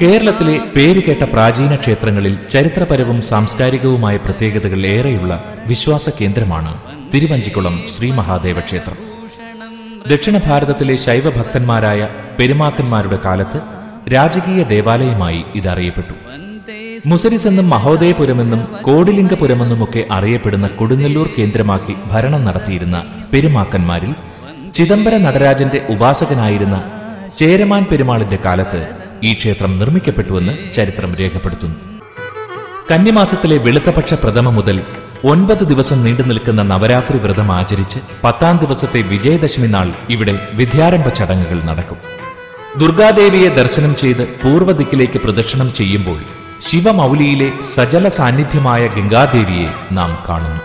കേരളത്തിലെ 0.00 0.54
പേരുകേട്ട 0.76 1.24
പ്രാചീന 1.24 1.74
ക്ഷേത്രങ്ങളിൽ 1.76 2.34
ചരിത്രപരവും 2.50 3.18
സാംസ്കാരികവുമായ 3.22 4.16
പ്രത്യേകതകൾ 4.16 4.86
ഏറെയുള്ള 4.86 5.32
വിശ്വാസ 5.66 6.10
കേന്ദ്രമാണ് 6.20 6.72
തിരുവഞ്ചിക്കുളം 7.14 7.74
ശ്രീ 7.94 8.10
മഹാദേവ 8.10 8.60
ക്ഷേത്രം. 8.60 8.98
ദക്ഷിണ 10.10 10.38
ഭാരതത്തിലെ 10.46 10.96
ശൈവഭക്തന്മാരായ 10.96 12.00
പെരുമാക്കന്മാരുടെ 12.38 13.18
കാലത്ത് 13.24 13.60
രാജകീയ 14.14 14.62
ദേവാലയമായി 14.72 15.44
ഇതറിയപ്പെട്ടു. 15.60 16.14
മുസരിസ് 17.10 17.48
എന്നും 17.48 17.70
മഹോദയപുരമെന്നും 17.70 18.60
കോടിലിംഗപുരമെന്നുമൊക്കെ 18.86 20.02
അറിയപ്പെടുന്ന 20.16 20.66
കൊടുങ്ങല്ലൂർ 20.80 21.28
കേന്ദ്രമാക്കി 21.38 21.96
ഭരണം 22.12 22.44
നടത്തിയിരുന്ന 22.44 22.98
പെരുമാക്കന്മാരിൽ 23.32 24.12
ചിദംബര 24.74 25.16
നടരാജന്റെ 25.16 25.80
ഉപാസകനായിരുന്ന 25.88 26.76
ചേരമാൻ 27.38 27.86
പെരുമാളിന്റെ 27.90 28.38
കാലത്ത് 28.44 28.88
ഈ 29.22 29.34
ക്ഷേത്രം 29.34 29.78
നിർമ്മിക്കപ്പെട്ടുവെന്ന് 29.78 30.72
ചരിത്രം 30.72 31.14
രേഖപ്പെടുത്തുന്നു. 31.14 31.74
കന്നിമാസത്തിലെ 32.90 33.58
വെളുത്തപക്ഷ 33.58 34.14
പ്രഥമ 34.14 34.50
മുതൽ 34.50 34.82
ഒൻപത് 35.24 35.64
ദിവസം 35.64 36.04
നീണ്ടു 36.04 36.22
നിൽക്കുന്ന 36.22 36.62
നവരാത്രി 36.62 37.18
വ്രതം 37.18 37.52
ആചരിച്ച് 37.52 37.98
പത്താം 38.24 38.58
ദിവസത്തെ 38.58 39.02
വിജയദശമി 39.02 39.66
നാൾ 39.66 39.94
ഇവിടെ 40.10 40.48
വിദ്യാരംഭ 40.52 41.08
ചടങ്ങുകൾ 41.08 41.62
നടക്കും. 41.64 41.96
ദുർഗാദേവിയെ 42.78 43.48
ദർശനം 43.48 43.96
ചെയ്ത് 43.96 44.28
പൂർവദിക്കിലേക്ക് 44.28 45.18
പ്രദക്ഷിണം 45.18 45.72
ചെയ്യുമ്പോൾ 45.72 46.20
ശിവമൗലിയിലെ 46.60 47.52
സജല 47.62 48.08
സാന്നിധ്യമായ 48.08 48.86
ഗംഗാദേവിയെ 48.86 49.70
നാം 49.92 50.24
കാണുന്നു. 50.28 50.62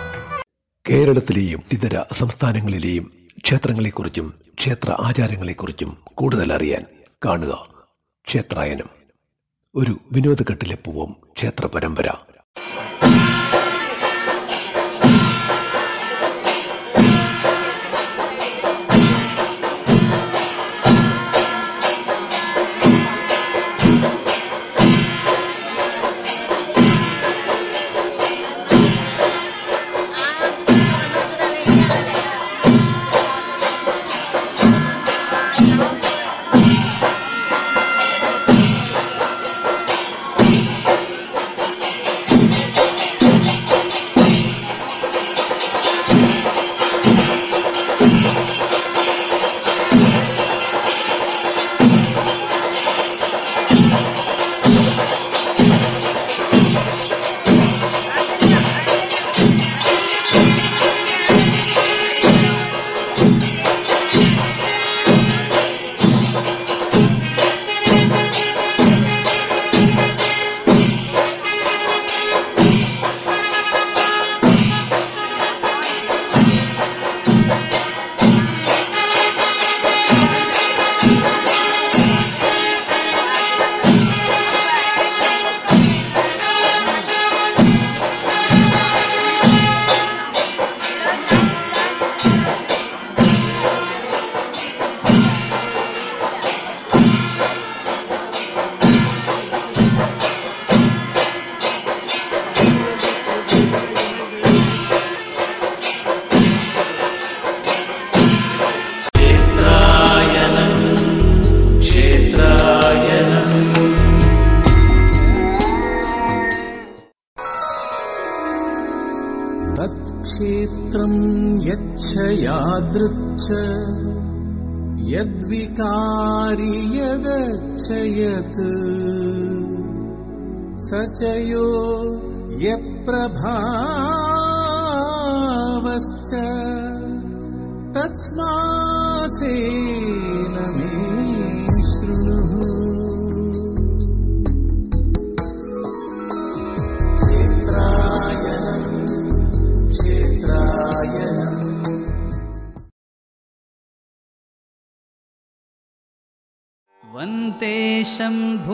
കേരളത്തിലെയും 0.90 1.60
ഇതര 1.72 2.02
സംസ്ഥാനങ്ങളിലെയും 2.12 3.10
ക്ഷേത്രങ്ങളെക്കുറിച്ചും 3.44 4.39
ക്ഷേത്ര 4.58 4.96
ആചാരങ്ങളെക്കുറിച്ചും 5.00 5.96
കൂടുതൽ 6.14 6.52
അറിയാൻ 6.52 6.84
കാണുക. 7.24 7.68
ക്ഷേത്രായനം. 8.26 8.88
ഒരു 9.74 10.00
വിനോദഘട്ടിലെ 10.12 10.76
പൂവം 10.76 11.16
ക്ഷേത്ര 11.36 11.66
പരമ്പര. 11.66 12.08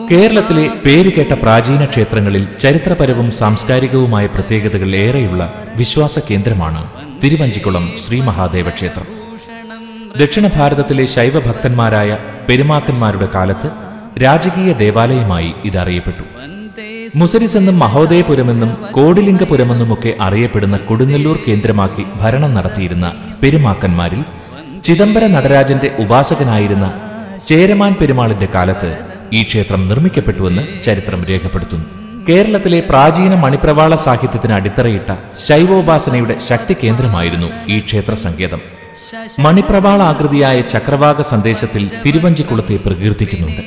കേരളത്തിലെ 0.09 0.63
പേരുകേട്ട 0.83 1.33
പ്രാചീന 1.33 1.85
ക്ഷേത്രങ്ങളിൽ 1.85 2.43
ചരിത്രപരവും 2.59 3.29
സാംസ്കാരികവുമായ 3.31 4.25
പ്രത്യേകതകൾ 4.25 4.89
ഏറെയുള്ള 4.95 5.43
വിശ്വാസ 5.75 6.19
കേന്ദ്രമാണ് 6.29 6.81
തിരുവഞ്ചിക്കുളം 7.23 7.85
ശ്രീ 7.97 8.19
മഹാദേവ 8.21 8.69
ക്ഷേത്രം 8.69 9.07
ദക്ഷിണ 10.17 10.47
ഭാരതത്തിലെ 10.47 11.05
ശൈവഭക്തന്മാരായ 11.05 12.11
പെരുമാക്കന്മാരുടെ 12.47 13.27
കാലത്ത് 13.35 13.69
രാജകീയ 14.23 14.69
ദേവാലയമായി 14.83 15.49
ഇതറിയപ്പെട്ടു. 15.69 16.23
മുസരിസ് 17.19 17.57
എന്നും 17.57 17.79
മഹോദയപുരമെന്നും 17.79 18.71
കോടിലിംഗപുരമെന്നുമൊക്കെ 18.95 20.11
അറിയപ്പെടുന്ന 20.25 20.77
കൊടുങ്ങല്ലൂർ 20.89 21.37
കേന്ദ്രമാക്കി 21.47 22.03
ഭരണം 22.21 22.51
നടത്തിയിരുന്ന 22.57 23.07
പെരുമാക്കന്മാരിൽ 23.43 24.21
ചിദംബര 24.87 25.27
നടരാജന്റെ 25.27 25.89
ഉപാസകനായിരുന്ന 26.03 26.87
ചേരമാൻ 27.47 27.93
പെരുമാളിന്റെ 28.01 28.47
കാലത്ത് 28.55 28.89
ഈ 29.37 29.41
ക്ഷേത്രം 29.43 29.81
നിർമ്മിക്കപ്പെട്ടുവെന്ന് 29.89 30.63
ചരിത്രം 30.85 31.21
രേഖപ്പെടുത്തുന്നു. 31.29 31.87
കേരളത്തിലെ 32.29 32.79
പ്രാചീന 32.89 33.33
മണിപ്രവാള 33.43 33.95
സാഹിത്യത്തിന് 34.05 34.53
അടിത്തറയിട്ട 34.53 35.11
ശൈവോപാസനയുടെ 35.47 36.37
ശക്തി 36.49 36.75
കേന്ദ്രമായിരുന്നു 36.83 37.49
ഈ 37.73 37.79
ക്ഷേത്ര 37.79 38.13
സങ്കേതം. 38.25 38.61
മണിപ്രവാള 39.39 40.01
ആകൃതിയായ 40.01 40.61
ചക്രവാക 40.61 41.21
സന്ദേശത്തിൽ 41.21 41.91
തിരുവഞ്ചിക്കുളത്തെ 42.05 42.75
പ്രകീർത്തിക്കുന്നുണ്ട്. 42.75 43.61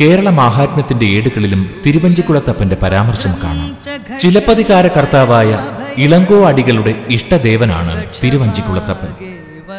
കേരള 0.00 0.30
മാഹാത്മ്യത്തിന്റെ 0.30 1.06
ഏടുകളിലും 1.06 1.70
തിരുവഞ്ചിക്കുളത്തപ്പന്റെ 1.86 2.76
പരാമർശം 2.82 3.34
കാണാം. 3.44 3.76
ചിലപ്പതികാര 4.18 4.86
കർത്താവായ 4.86 5.50
ഇളങ്കോ 5.98 6.48
അടികളുടെ 6.48 6.94
ഇഷ്ടദേവനാണ് 7.08 8.04
തിരുവഞ്ചിക്കുളത്തപ്പൻ. 8.24 9.12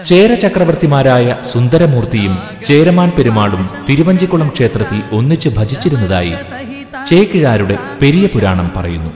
ചേര 0.05 0.33
ചക്രവർത്തിമാരായ 0.33 1.35
സുന്ദരമൂർത്തിയും 1.43 2.37
ചേരമാൻ 2.65 3.11
പെരുമാളും 3.17 3.69
തിരുവഞ്ചിക്കുളം 3.89 4.47
ക്ഷേത്രത്തിൽ 4.47 5.01
ഒന്നിച്ച് 5.11 5.49
ഭജിച്ചിരുന്നതായി 5.49 6.33
ചേക്കിഴാരുടെ 7.07 7.77
പെരിയ 8.01 8.27
പുരാണം 8.27 8.71
പറയുന്നു. 8.77 9.11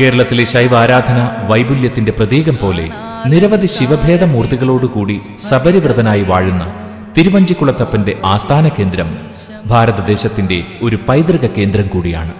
കേരളത്തിലെ 0.00 0.44
ശൈവ 0.44 0.76
ആരാധന 0.76 1.30
വൈപുല്യത്തിന്റെ 1.50 2.12
പ്രതീകം 2.12 2.58
പോലെ 2.62 2.90
നിരവധി 3.28 3.66
ശിവഭേദ 3.66 4.24
മൂർത്തികളോടുകൂടി 4.24 5.20
സബരിവ്രതനായി 5.40 6.22
വാഴുന്ന 6.22 6.64
തിരുവഞ്ചിക്കുളത്തപ്പന്റെ 7.16 8.20
ആസ്ഥാന 8.24 8.68
കേന്ദ്രം 8.68 9.08
ഭാരതദേശത്തിന്റെ 9.66 10.64
ഒരു 10.82 10.96
പൈതൃക 11.08 11.46
കേന്ദ്രം 11.46 11.86
കൂടിയാണ്. 11.86 12.34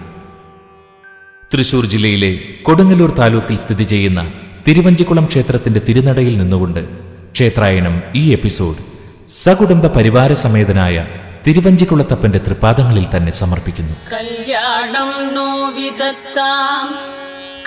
തൃശൂർ 1.54 1.86
ജില്ലയിലെ 1.86 2.30
കൊടുങ്ങല്ലൂർ 2.62 3.10
താലൂക്കിൽ 3.10 3.56
സ്ഥിതി 3.56 3.82
ചെയ്യുന്ന 3.82 4.20
തിരുവഞ്ചിക്കുളം 4.68 5.24
ക്ഷേത്രത്തിന്റെ 5.24 5.80
തിരുനടയിൽ 5.88 6.38
നിന്നുകൊണ്ട് 6.38 6.82
ക്ഷേത്രായനം 7.32 8.02
ഈ 8.14 8.30
എപ്പിസോഡ് 8.30 8.82
സകുടുംബ 9.28 9.86
പരിവാര 9.86 10.32
സമേതനായ 10.32 10.96
തിരുവഞ്ചിക്കുളത്തപ്പന്റെ 11.46 12.38
തൃപ്പാദങ്ങളിൽ 12.38 13.06
തന്നെ 13.16 13.32
സമർപ്പിക്കുന്നു. 13.32 13.94
കല്യാണം 14.12 15.10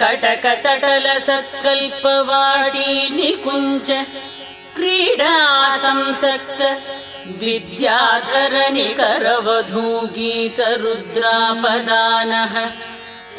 कटकतटल 0.02 1.08
सकल्पवाणी 1.30 2.92
निपुञ्ज 3.16 3.90
क्रीडा 4.76 5.34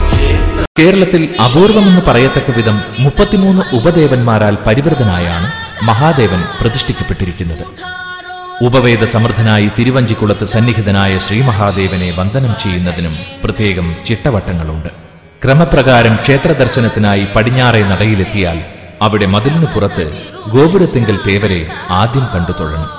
കേരളത്തിൽ 0.79 1.23
അപൂർവമെന്ന് 1.45 2.01
പറയത്തക്ക 2.07 2.51
വിധം 2.57 2.83
മുപ്പത്തിമൂന്ന് 2.99 3.63
ഉപദേവന്മാരാൽ 3.77 4.59
പരിവൃതനായാണ് 4.67 5.51
മഹാദേവൻ 5.83 6.43
പ്രതിഷ്ഠിക്കപ്പെട്ടിരിക്കുന്നത്. 6.61 7.65
ഉപവേദ 8.63 9.05
സമൃദ്ധനായി 9.05 9.71
തിരുവഞ്ചിക്കുളത്ത് 9.79 10.45
സന്നിഹിതനായ 10.45 11.19
ശ്രീ 11.19 11.43
മഹാദേവനെ 11.43 12.11
വന്ദനം 12.19 12.57
ചെയ്യുന്നതിനും 12.63 13.17
പ്രത്യേകം 13.45 13.97
ചിട്ടവട്ടങ്ങളുണ്ട്. 14.05 14.89
ക്രമപ്രകാരം 15.45 16.15
ക്ഷേത്ര 16.15 16.53
ദർശനത്തിനായി 16.53 17.27
പടിഞ്ഞാറെ 17.37 17.83
നടയിലെത്തിയാൽ 17.83 18.61
അവിടെ 19.03 19.27
മതിലിനു 19.27 19.67
പുറത്ത് 19.67 20.07
ഗോപുരത്തിങ്കൽ 20.49 21.19
തേവരെ 21.29 21.67
ആദ്യം 21.91 22.27
കണ്ടു 22.35 22.53
തൊഴണം. 22.53 22.91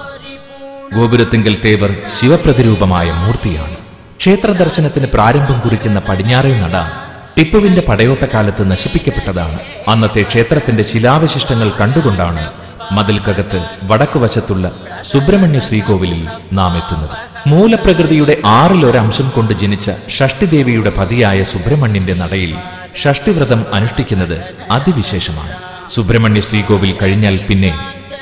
ഗോപുരത്തിങ്കൽ 0.95 1.57
തേവർ 1.65 1.95
ശിവപ്രതിരൂപമായ 2.19 3.11
മൂർത്തിയാണ്. 3.11 3.75
ക്ഷേത്ര 4.19 4.51
ദർശനത്തിന് 4.51 5.07
പ്രാരംഭം 5.07 5.59
കുറിക്കുന്ന 5.59 5.99
പടിഞ്ഞാറേ 5.99 6.53
നട 6.59 7.06
ടിപ്പുവിന്റെ 7.37 7.81
പടയോട്ടക്കാലത്ത് 7.81 8.71
നശിപ്പിക്കപ്പെട്ടതാണ്. 8.71 9.59
അന്നത്തെ 9.87 10.21
ക്ഷേത്രത്തിന്റെ 10.21 10.83
ശിലാവശിഷ്ടങ്ങൾ 10.83 11.71
കണ്ടുകൊണ്ടാണ് 11.81 12.51
മതിൽക്കകത്ത് 12.91 13.59
വടക്കുവശത്തുള്ള 13.83 14.71
സുബ്രഹ്മണ്യ 15.03 15.59
ശ്രീകോവിലിൽ 15.59 16.27
നാം 16.53 16.77
എത്തുന്നത്. 16.77 17.15
മൂലപ്രകൃതിയുടെ 17.47 18.37
ആറിലൊരംശം 18.45 19.31
കൊണ്ട് 19.35 19.53
ജനിച്ച 19.53 19.91
ഷഷ്ടിദേവിയുടെ 20.17 20.89
പതിയായ 20.97 21.43
സുബ്രഹ്മണ്യന്റെ 21.43 22.13
നടയിൽ 22.13 22.55
ഷഷ്ടിവ്രതം 22.95 23.65
അനുഷ്ഠിക്കുന്നത് 23.73 24.37
അതിവിശേഷമാണ്. 24.71 25.53
സുബ്രഹ്മണ്യ 25.89 26.41
ശ്രീകോവിൽ 26.41 26.93
കഴിഞ്ഞാൽ 27.01 27.37
പിന്നെ 27.37 27.71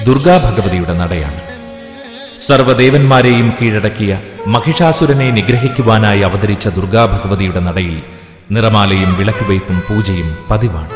ദുർഗാ 0.06 0.38
ഭഗവതിയുടെ 0.38 0.94
നടയാണ്. 0.94 1.42
സർവദേവന്മാരെയും 2.40 3.54
കീഴടക്കിയ 3.62 4.20
മഹിഷാസുരനെ 4.48 5.32
നിഗ്രഹിക്കുവാനായി 5.32 6.22
അവതരിച്ച 6.22 6.68
ദുർഗാ 6.68 7.06
ഭഗവതിയുടെ 7.06 7.60
നടയിൽ 7.60 8.02
നിറമാലയും 8.52 9.18
വിളക്കുവയ്പും 9.18 9.84
പൂജയും 9.90 10.38
പതിവാണ്. 10.52 10.90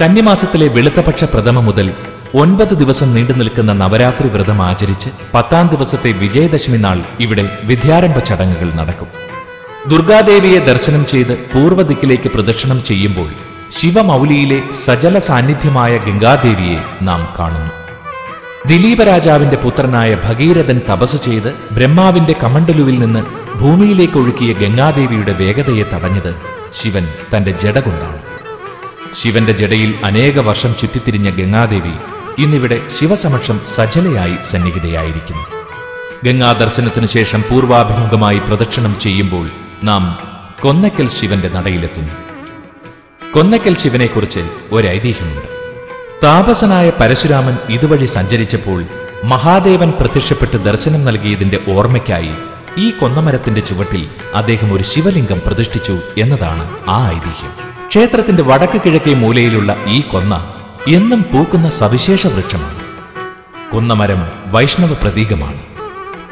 കന്നിമാസത്തിലെ 0.00 0.68
വെളുത്തപക്ഷ 0.68 1.24
പ്രഥമ 1.24 1.60
മുതൽ 1.60 1.92
ഒൻപത് 2.34 2.74
ദിവസം 2.74 3.14
നീണ്ടു 3.14 3.32
നിൽക്കുന്ന 3.32 3.72
നവരാത്രി 3.72 4.28
വ്രതം 4.28 4.62
ആചരിച്ച് 4.62 5.10
പത്താം 5.34 5.68
ദിവസത്തെ 5.68 6.12
വിജയദശമി 6.12 6.76
നാൾ 6.76 7.02
ഇവിടെ 7.20 7.58
വിദ്യാരംഭ 7.64 8.18
ചടങ്ങുകൾ 8.18 8.72
നടക്കും. 8.74 9.06
ദുർഗാദേവിയെ 9.88 10.58
ദർശനം 10.58 11.06
ചെയ്ത് 11.06 11.38
പൂർവദിക്കിലേക്ക് 11.38 12.28
പ്രദക്ഷിണം 12.28 12.84
ചെയ്യുമ്പോൾ 12.84 13.30
ശിവമൗലിയിലെ 13.70 14.62
സജല 14.72 15.18
സാന്നിധ്യമായ 15.18 15.98
ഗംഗാദേവിയെ 15.98 17.04
നാം 17.04 17.34
കാണുന്നു. 17.38 17.72
ദിലീപ 18.66 19.02
രാജാവിന്റെ 19.02 19.56
പുത്രനായ 19.56 20.14
ഭഗീരഥൻ 20.14 20.80
തപസ് 20.90 21.16
ചെയ്ത് 21.16 21.54
ബ്രഹ്മാവിന്റെ 21.72 22.34
കമണ്ടലുവിൽ 22.44 22.98
നിന്ന് 22.98 23.45
ഭൂമിയിലേക്ക് 23.60 24.18
ഒഴുക്കിയ 24.18 24.52
ഗംഗാദേവിയുടെ 24.52 25.32
വേഗതയെ 25.32 25.82
തടഞ്ഞത് 25.82 26.34
ശിവൻ 26.72 27.08
തന്റെ 27.36 27.50
ജട 27.50 27.78
കൊണ്ടാണ്. 27.78 28.22
ശിവന്റെ 29.14 29.52
ജടയിൽ 29.52 29.94
അനേക 30.04 30.38
വർഷം 30.38 30.74
ചുറ്റിത്തിരിഞ്ഞ 30.80 31.30
ഗംഗാദേവി 31.30 31.94
ഇന്നിവിടെ 32.38 32.88
ശിവസമക്ഷം 32.88 33.60
സജലയായി 33.74 34.36
സന്നിഹിതയായിരിക്കുന്നു. 34.50 35.44
ഗംഗാ 36.24 36.52
ദർശനത്തിനു 36.52 37.06
ശേഷം 37.06 37.44
പൂർവാഭിമുഖമായി 37.50 38.38
പ്രദക്ഷിണം 38.38 38.98
ചെയ്യുമ്പോൾ 39.00 39.50
നാം 39.84 40.18
കൊന്നക്കൽ 40.60 41.08
ശിവന്റെ 41.08 41.48
നടയിലെത്തുന്നു. 41.48 42.12
കൊന്നക്കൽ 43.32 43.76
ശിവനെക്കുറിച്ച് 43.76 44.40
ഒരൈതിഹ്യമുണ്ട്. 44.72 45.48
താപസനായ 46.24 46.92
പരശുരാമൻ 47.00 47.58
ഇതുവഴി 47.70 48.04
സഞ്ചരിച്ചപ്പോൾ 48.04 48.84
മഹാദേവൻ 49.24 49.90
പ്രത്യക്ഷപ്പെട്ട് 49.90 50.56
ദർശനം 50.64 51.04
നൽകിയതിന്റെ 51.04 51.58
ഓർമ്മയ്ക്കായി 51.68 52.34
ഈ 52.78 52.90
കൊന്നമരത്തിന്റെ 52.90 53.60
ചുവട്ടിൽ 53.60 54.08
അദ്ദേഹം 54.34 54.74
ഒരു 54.74 54.82
ശിവലിംഗം 54.82 55.40
പ്രതിഷ്ഠിച്ചു 55.46 55.98
എന്നതാണ് 56.18 56.76
ആ 56.88 57.08
ഐതിഹ്യം. 57.08 57.52
ക്ഷേത്രത്തിന്റെ 57.88 58.42
വടക്ക് 58.42 58.80
കിഴക്കേ 58.80 59.14
മൂലയിലുള്ള 59.14 59.76
ഈ 59.86 60.00
കൊന്ന 60.00 60.54
എന്നും 60.88 61.22
പൂക്കുന്ന 61.22 61.68
സവിശേഷ 61.68 62.26
വൃക്ഷമാണ്. 62.26 62.78
കൊന്നമരം 63.72 64.28
വൈഷ്ണവ 64.46 64.92
പ്രതീകമാണ്. 64.92 65.62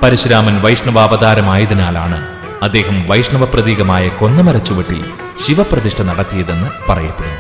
പരശുരാമൻ 0.03 0.61
വൈഷ്ണവാവതാരമായതിനാലാണ് 0.61 2.27
അദ്ദേഹം 2.63 3.07
വൈഷ്ണവ 3.07 3.45
പ്രതീകമായ 3.45 4.09
കൊന്നമര 4.09 4.57
ചുവട്ടിൽ 4.57 5.05
ശിവപ്രതിഷ്ഠ 5.47 6.03
നടത്തിയതെന്ന് 6.03 6.71
പറയപ്പെടുന്നു. 6.89 7.39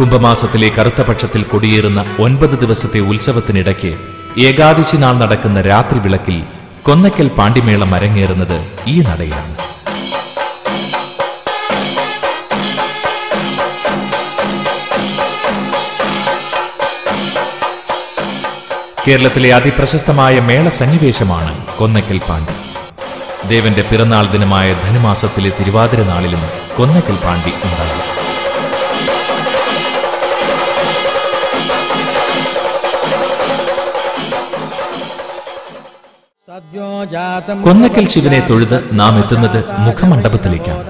കുംഭമാസത്തിലെ 0.00 0.68
കറുത്ത 0.68 1.02
പക്ഷത്തിൽ 1.02 1.42
കൊടിയേറുന്ന 1.42 2.16
ഒൻപത് 2.18 2.58
ദിവസത്തെ 2.58 3.00
ഉത്സവത്തിനിടയ്ക്ക് 3.00 3.96
ഏകാദശി 4.40 4.96
നാൾ 4.96 5.14
നടക്കുന്ന 5.14 5.60
രാത്രി 5.60 5.98
വിളക്കിൽ 5.98 6.42
കൊന്നക്കൽ 6.86 7.28
പാണ്ടിമേളം 7.38 7.94
അരങ്ങേറുന്നത് 7.96 8.58
ഈ 8.86 8.96
നടയിലാണ് 9.00 9.54
കേരളത്തിലെ 19.06 19.50
അതിപ്രശസ്തമായ 19.52 20.40
മേള 20.40 20.68
സന്നിവേശമാണ് 20.78 21.52
കൊന്നക്കൽ 21.78 22.18
പാണ്ടി 22.28 22.54
ദേവന്റെ 23.48 23.82
പിറന്നാൾ 23.82 24.24
ദിനമായ 24.32 24.68
ധനുമാസത്തിലെ 24.84 25.50
തിരുവാതിര 25.58 26.02
നാളിലും 26.02 26.42
കൊന്നക്കൽ 26.76 27.16
പാണ്ടി 27.24 27.52
ഉണ്ടാകും. 27.66 28.25
കൊന്നക്കൽ 37.64 38.08
ശിവനെ 38.08 38.46
തൊഴുത് 38.50 38.84
നാം 38.92 39.18
എത്തുന്നത് 39.18 39.64
മുഖമണ്ഡപത്തിലേക്കാണ്. 39.78 40.82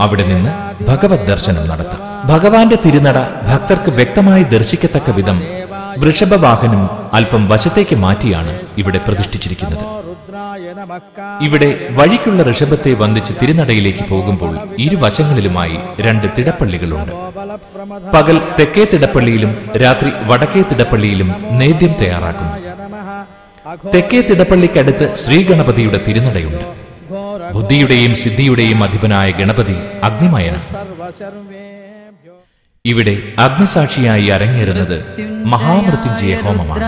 അവിടെ 0.00 0.24
നിന്ന് 0.24 0.50
ഭഗവത് 0.84 1.26
ദർശനം 1.28 1.68
നടത്താം. 1.68 2.28
ഭഗവാന്റെ 2.28 2.78
തിരുനട 2.86 3.18
ഭക്തർക്ക് 3.50 3.90
വ്യക്തമായി 3.90 4.42
ദർശിക്കത്തക്ക 4.42 5.10
വിധം 5.10 5.42
വൃഷഭവാഹനം 5.98 7.14
അല്പം 7.14 7.48
വശത്തേക്ക് 7.48 7.96
മാറ്റിയാണ് 7.96 8.60
ഇവിടെ 8.78 8.98
പ്രതിഷ്ഠിച്ചിരിക്കുന്നത്. 8.98 9.84
ഇവിടെ 11.42 11.88
വഴിക്കുള്ള 11.90 12.50
ഋഷഭത്തെ 12.50 12.92
വന്ദിച്ച് 12.92 13.32
തിരുനടയിലേക്ക് 13.42 14.08
പോകുമ്പോൾ 14.08 14.68
ഇരുവശങ്ങളിലുമായി 14.78 15.78
രണ്ട് 16.00 16.26
തിടപ്പള്ളികളുണ്ട്. 16.38 17.12
പകൽ 18.16 18.40
തെക്കേ 18.58 18.86
തിടപ്പള്ളിയിലും 18.92 19.70
രാത്രി 19.76 20.12
വടക്കേ 20.24 20.62
തിടപ്പള്ളിയിലും 20.62 21.34
നേദ്യം 21.50 21.92
തയ്യാറാക്കുന്നു. 22.00 22.52
തെക്കേ 23.78 24.20
തിടപ്പള്ളിക്കടുത്ത് 24.20 25.14
ശ്രീഗണപതിയുടെ 25.14 26.04
തിരുനടയുണ്ട്. 26.08 26.64
ബുദ്ധിയുടെയും 27.54 28.14
സിദ്ധിയുടെയും 28.14 28.84
അധിപനായ 28.84 29.30
ഗണപതി 29.30 29.76
അഗ്നിമയനാണ്. 30.02 30.62
ഇവിടെ 32.84 33.22
അഗ്നിസാക്ഷിയായി 33.38 34.26
അരങ്ങേറുന്നത് 34.26 35.04
മഹാമൃത്യുഞ്ജയ 35.44 36.36
ഹോമമാണ്. 36.36 36.84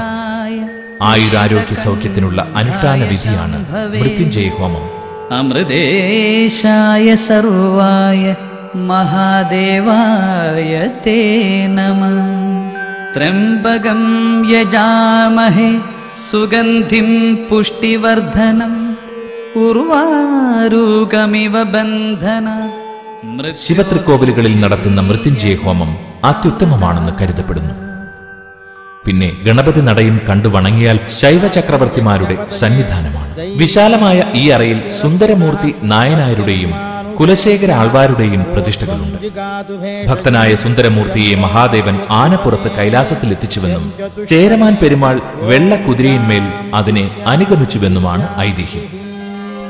ആയുരാരോഗ്യ 1.03 1.75
സൗഖ്യത്തിനുള്ള 1.75 2.53
അനുഷ്ഠാന 2.57 3.05
വിധിയാണ് 3.05 3.65
മൃത്യുഞ്ജയ 4.01 4.49
ഹോമം. 4.49 5.03
അമൃതേശായ 5.39 7.15
സർവായ 7.15 8.35
മഹാദേവായ 8.77 10.91
തേ 11.07 11.67
നമ. 11.67 12.05
ത്രംബകം 13.17 14.01
യജാമഹേ 14.51 15.79
സുഗന്ധിം 16.16 17.38
പുഷ്ടിവർദ്ധനം 17.50 18.97
ഉർവാരുകമിവ 19.57 21.62
ബന്ധന. 21.62 22.71
ശിവത്രിക്കോവിലുകളിൽ 23.52 24.61
നടത്തുന്ന 24.61 25.00
മൃത്യുഞ്ജയ 25.00 25.54
ഹോമം 25.54 25.97
അത്യുത്തമമാണെന്ന് 26.25 27.12
കരുതപ്പെടുന്നു. 27.21 27.92
പിന്നെ 29.07 29.29
ഗണപതി 29.47 29.81
നടയും 29.81 30.21
കണ്ടു 30.29 30.49
വണങ്ങിയാൽ 30.49 30.99
ശൈവ 31.21 31.47
ചക്രവർത്തിമാരുടെ 31.47 32.37
സന്നിധാനമാണ്. 32.61 33.33
വിശാലമായ 33.61 34.19
ഈ 34.35 34.49
അറയിൽ 34.49 34.89
സുന്ദരമൂർത്തി 35.01 35.71
നായനായരുടെയും 35.83 36.73
കുലശേഖര 37.19 37.71
ആൾവാരുടെയും 37.73 38.43
പ്രതിഷ്ഠകളുണ്ട്. 38.53 39.19
ഭക്തനായ 40.11 40.55
സുന്ദരമൂർത്തിയെ 40.55 41.35
മഹാദേവൻ 41.35 41.97
ആനപ്പുറത്ത് 42.11 42.71
കൈലാസത്തിൽ 42.79 43.31
എത്തിച്ചുവെന്നും 43.31 43.85
ചേരമാൻ 44.27 44.77
പെരുമാൾ 44.83 45.21
വെള്ള 45.51 45.77
കുതിരയിന്മേൽ 45.77 46.47
അതിനെ 46.75 47.11
അനുഗമിച്ചുവെന്നുമാണ് 47.27 48.27
ഐതിഹ്യം. 48.49 48.87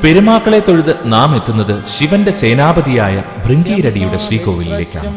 പെരുമാക്കളെ 0.03 0.59
തൊഴുത് 0.59 0.95
നാം 1.05 1.35
എത്തുന്നത് 1.35 1.75
ശിവന്റെ 1.87 2.31
സേനാപതിയായ 2.31 3.23
ഭൃംഗീരടിയുടെ 3.45 4.17
ശ്രീകോവിലിലേക്കാണ്. 4.17 5.11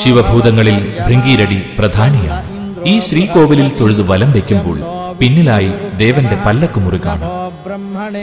ശിവഭൂതങ്ങളിൽ 0.00 0.78
ഭൃംഗീരടി 1.06 1.60
പ്രധാനിയാണ്. 1.78 2.48
ഈ 2.86 2.98
ശ്രീകോവിലിൽ 2.98 3.76
തൊഴുതു 3.76 4.02
വലം 4.02 4.32
വയ്ക്കുമ്പോൾ 4.32 4.78
പിന്നിലായി 5.20 5.72
ദേവന്റെ 5.96 6.36
പല്ലക്കുമുറി 6.46 7.00
കാണും 7.06 7.30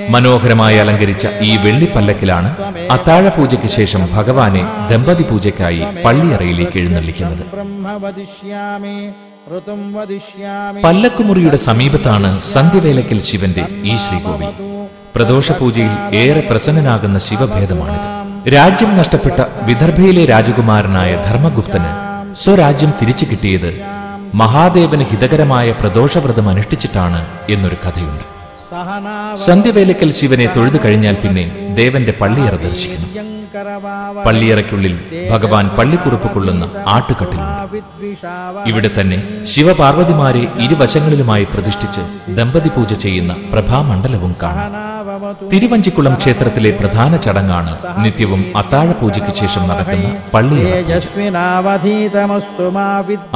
മനോഹരമായി 0.09 0.77
അലങ്കരിച്ച 0.77 1.27
ഈ 1.41 1.57
വെള്ളിപ്പല്ലക്കിലാണ് 1.57 2.49
അത്താഴ 2.91 3.27
പൂജയ്ക്ക് 3.27 3.67
ശേഷം 3.67 4.09
ഭഗവാനെ 4.13 4.63
ദമ്പതി 4.91 5.23
പൂജയ്ക്കായി 5.23 5.83
പള്ളിയറയിലേക്ക് 6.05 6.77
എഴുന്നള്ളിക്കുന്നത്. 6.77 7.43
പല്ലക്കുമുറിയുടെ 10.83 11.57
സമീപത്താണ് 11.57 12.41
സന്ധ്യവേലക്കൽ 12.41 13.19
ശിവന്റെ 13.19 13.65
ഈ 13.83 13.95
ശ്രീകോവിൽ. 13.95 14.47
പ്രദോഷ 15.15 15.51
പൂജയിൽ 15.51 16.15
ഏറെ 16.15 16.41
പ്രസന്നനാകുന്ന 16.49 17.17
ശിവഭേദമാണിത്. 17.17 18.14
രാജ്യം 18.53 18.97
നഷ്ടപ്പെട്ട 18.97 19.39
വിദർഭയിലെ 19.67 20.25
രാജകുമാരനായ 20.25 21.21
ധർമ്മഗുപ്തന് 21.27 21.91
സ്വരാജ്യം 22.33 22.93
തിരിച്ചു 22.99 23.25
കിട്ടിയത് 23.25 23.71
മഹാദേവന് 24.33 25.03
ഹിതകരമായ 25.03 25.71
പ്രദോഷവ്രതം 25.71 26.49
അനുഷ്ഠിച്ചിട്ടാണ് 26.49 27.19
എന്നൊരു 27.49 27.75
കഥയുണ്ട്. 27.75 28.25
സന്ധ്യവേലക്കൽ 29.45 30.11
ശിവനെ 30.11 30.45
തൊഴുതു 30.45 30.79
കഴിഞ്ഞാൽ 30.85 31.15
പിന്നെ 31.15 31.45
ദേവന്റെ 31.75 32.11
പള്ളിയറ 32.11 32.55
ദർശിക്കണം 32.55 33.09
പള്ളിയറയ്ക്കുള്ളിൽ 34.25 34.93
ഭഗവാൻ 35.31 35.65
പള്ളിക്കുറുപ്പ് 35.77 36.29
കൊള്ളുന്ന 36.33 36.63
ആട്ടുകട്ടിലുണ്ട് 36.87 37.77
ഇവിടെ 38.69 38.89
തന്നെ 38.97 39.17
ശിവപാർവതിമാരെ 39.53 40.43
ഇരുവശങ്ങളിലുമായി 40.65 41.45
പ്രതിഷ്ഠിച്ച് 41.53 42.03
ദമ്പതി 42.39 42.69
പൂജ 42.75 42.93
ചെയ്യുന്ന 43.05 43.33
പ്രഭാമണ്ഡലവും 43.53 44.33
കാണാം. 44.43 44.71
തിരുവഞ്ചിക്കുളം 45.51 46.13
ക്ഷേത്രത്തിലെ 46.21 46.71
പ്രധാന 46.79 47.15
ചടങ്ങാണ് 47.15 47.73
നിത്യവും 48.05 48.41
അത്താഴ 48.61 48.87
പൂജയ്ക്ക് 49.01 49.33
ശേഷം 49.41 49.63
നടക്കുന്ന 49.69 50.07
പള്ളിയറ 50.33 50.71
അത്താഴപൂജയ്ക്ക് 50.71 51.93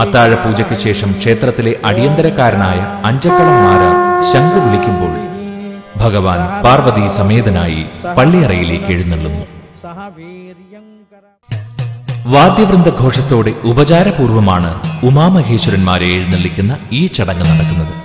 അത്താഴ 0.03 0.31
പൂജയ്ക്ക് 0.43 0.77
ശേഷം 0.85 1.11
ക്ഷേത്രത്തിലെ 1.21 1.73
അടിയന്തരക്കാരനായ 1.91 2.79
അഞ്ചക്കളം 3.09 3.57
മാര 3.65 3.83
ശംഖ് 4.31 4.59
വിളിക്കുമ്പോൾ 4.65 5.13
ഭഗവാൻ 5.97 6.41
പാർവതി 6.65 7.05
സമേതനായി 7.19 7.81
പള്ളിയറയിലേക്ക് 8.17 8.91
എഴുന്നള്ളുന്നു. 8.95 9.45
വാദ്യവൃന്ദ 12.25 12.89
ഘോഷത്തോടെ 13.01 13.53
ഉപചാരപൂർവമാണ് 13.63 14.71
ഉമാമഹേശ്വരന്മാരെ 15.05 16.05
എഴുന്നള്ളിക്കുന്ന 16.05 16.77
ഈ 16.91 17.07
ചടങ്ങ് 17.07 17.45
നടക്കുന്നത്. 17.49 17.95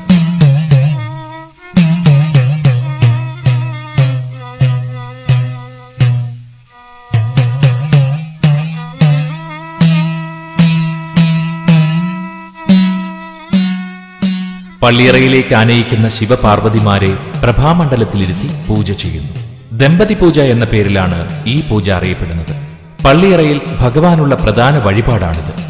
പള്ളിയറയിലേക്ക് 14.83 15.55
ആനയിക്കുന്ന 15.55 16.09
ശിവപാർവതിമാരെ 16.09 17.12
പ്രഭാമണ്ഡലത്തിലിരുത്തി 17.43 18.49
പൂജ 18.69 18.93
ചെയ്യുന്നു. 18.93 19.43
ദമ്പതി 19.73 20.14
പൂജ 20.14 20.40
എന്ന 20.40 20.64
പേരിലാണ് 20.64 21.47
ഈ 21.47 21.61
പൂജ 21.61 21.90
അറിയപ്പെടുന്നത്. 21.90 22.64
പള്ളിയറയിൽ 23.04 23.61
ഭഗവാനുള്ള 23.80 24.35
പ്രധാന 24.35 24.78
വഴിപാടാണിത്. 24.78 25.64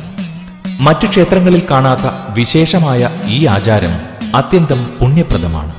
മറ്റു 0.80 1.06
ക്ഷേത്രങ്ങളിൽ 1.06 1.62
കാണാത്ത 1.70 2.34
വിശേഷമായ 2.34 3.10
ഈ 3.26 3.46
ആചാരം 3.46 3.94
അത്യന്തം 4.34 4.84
പുണ്യപ്രദമാണ്. 5.00 5.74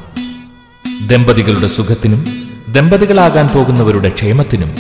ദമ്പതികളുടെ 1.08 1.68
സുഖത്തിനും 1.68 2.28
ദമ്പതികളാകാൻ 2.70 3.48
പോകുന്നവരുടെ 3.48 4.10
ക്ഷേമത്തിനും 4.10 4.76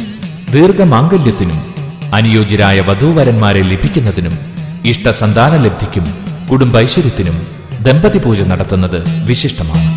ദീർഘമാംഗല്യത്തിനും 0.53 1.75
അനുയോജ്യരായ 2.13 2.81
വധൂവരന്മാരെ 2.81 3.61
ലഭിക്കുന്നതിനും 3.61 4.39
ഇഷ്ടസന്താന 4.85 5.55
ലബ്ധിക്കും 5.55 6.05
കുടുംബൈശ്വര്യത്തിനും 6.51 7.47
ദമ്പതി 7.81 8.17
പൂജ 8.17 8.41
നടത്തുന്നത് 8.41 9.25
വിശിഷ്ടമാണ്. 9.25 9.94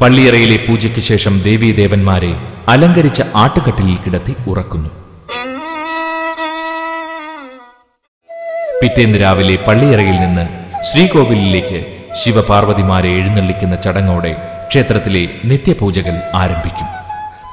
പള്ളിയറയിലെ 0.00 0.56
പൂജയ്ക്ക് 0.66 1.00
ശേഷം 1.00 1.40
ദേവീദേവന്മാരെ 1.44 2.30
അലങ്കരിച്ച 2.68 3.22
ആട്ടുകട്ടിലിൽ 3.34 3.96
കിടത്തി 4.04 4.34
ഉറക്കുന്നു. 4.46 4.90
പിറ്റേന്ന് 8.80 9.20
രാവിലെ 9.20 9.56
പള്ളിയറയിൽ 9.68 10.16
നിന്ന് 10.20 10.46
ശ്രീകോവിലിലേക്ക് 10.88 11.80
ശിവപാർവതിമാരെ 12.22 13.08
എഴുന്നള്ളിക്കുന്ന 13.08 13.76
ചടങ്ങോടെ 13.76 14.32
ക്ഷേത്രത്തിലെ 14.68 15.28
നിത്യപൂജകൾ 15.44 16.16
ആരംഭിക്കും. 16.34 16.88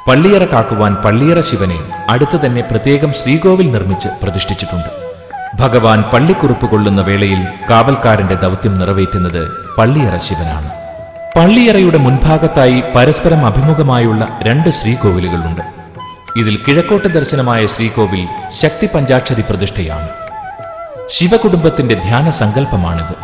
പള്ളിയറ 0.07 0.43
കാക്കുവാൻ 0.45 0.95
പള്ളിയറ 1.05 1.39
ശിവനെ 1.39 1.79
അടുത്തു 2.09 2.37
തന്നെ 2.45 2.61
പ്രത്യേകം 2.61 3.13
ശ്രീകോവിൽ 3.13 3.71
നിർമ്മിച്ച് 3.71 4.07
പ്രതിഷ്ഠിച്ചിട്ടുണ്ട്. 4.23 4.91
ഭഗവാൻ 5.59 6.01
പള്ളിക്കുറുപ്പ് 6.01 6.69
കൊള്ളുന്ന 6.69 7.01
വേളയിൽ 7.01 7.41
കാവൽക്കാരന്റെ 7.69 8.35
ദൗത്യം 8.35 8.79
നിറവേറ്റുന്നത് 8.79 9.41
പള്ളിയറ 9.77 10.17
ശിവനാണ്. 10.17 10.80
പള്ളിയറയുടെ 11.37 11.97
മുൻഭാഗത്തായി 11.97 12.83
പരസ്പരം 12.95 13.45
അഭിമുഖമായുള്ള 13.45 14.39
രണ്ട് 14.41 14.69
ശ്രീകോവിലുകളുണ്ട്. 14.69 15.61
ഇതിൽ 16.39 16.59
കിഴക്കോട്ട് 16.67 17.07
ദർശനമായ 17.07 17.65
ശ്രീകോവിൽ 17.65 18.27
ശക്തി 18.61 18.89
പഞ്ചാക്ഷരി 18.95 19.41
പ്രതിഷ്ഠയാണ്. 19.41 20.09
ശിവകുടുംബത്തിന്റെ 21.09 21.95
ധ്യാന 21.95 22.29
സങ്കല്പമാണിത്. 22.29 23.15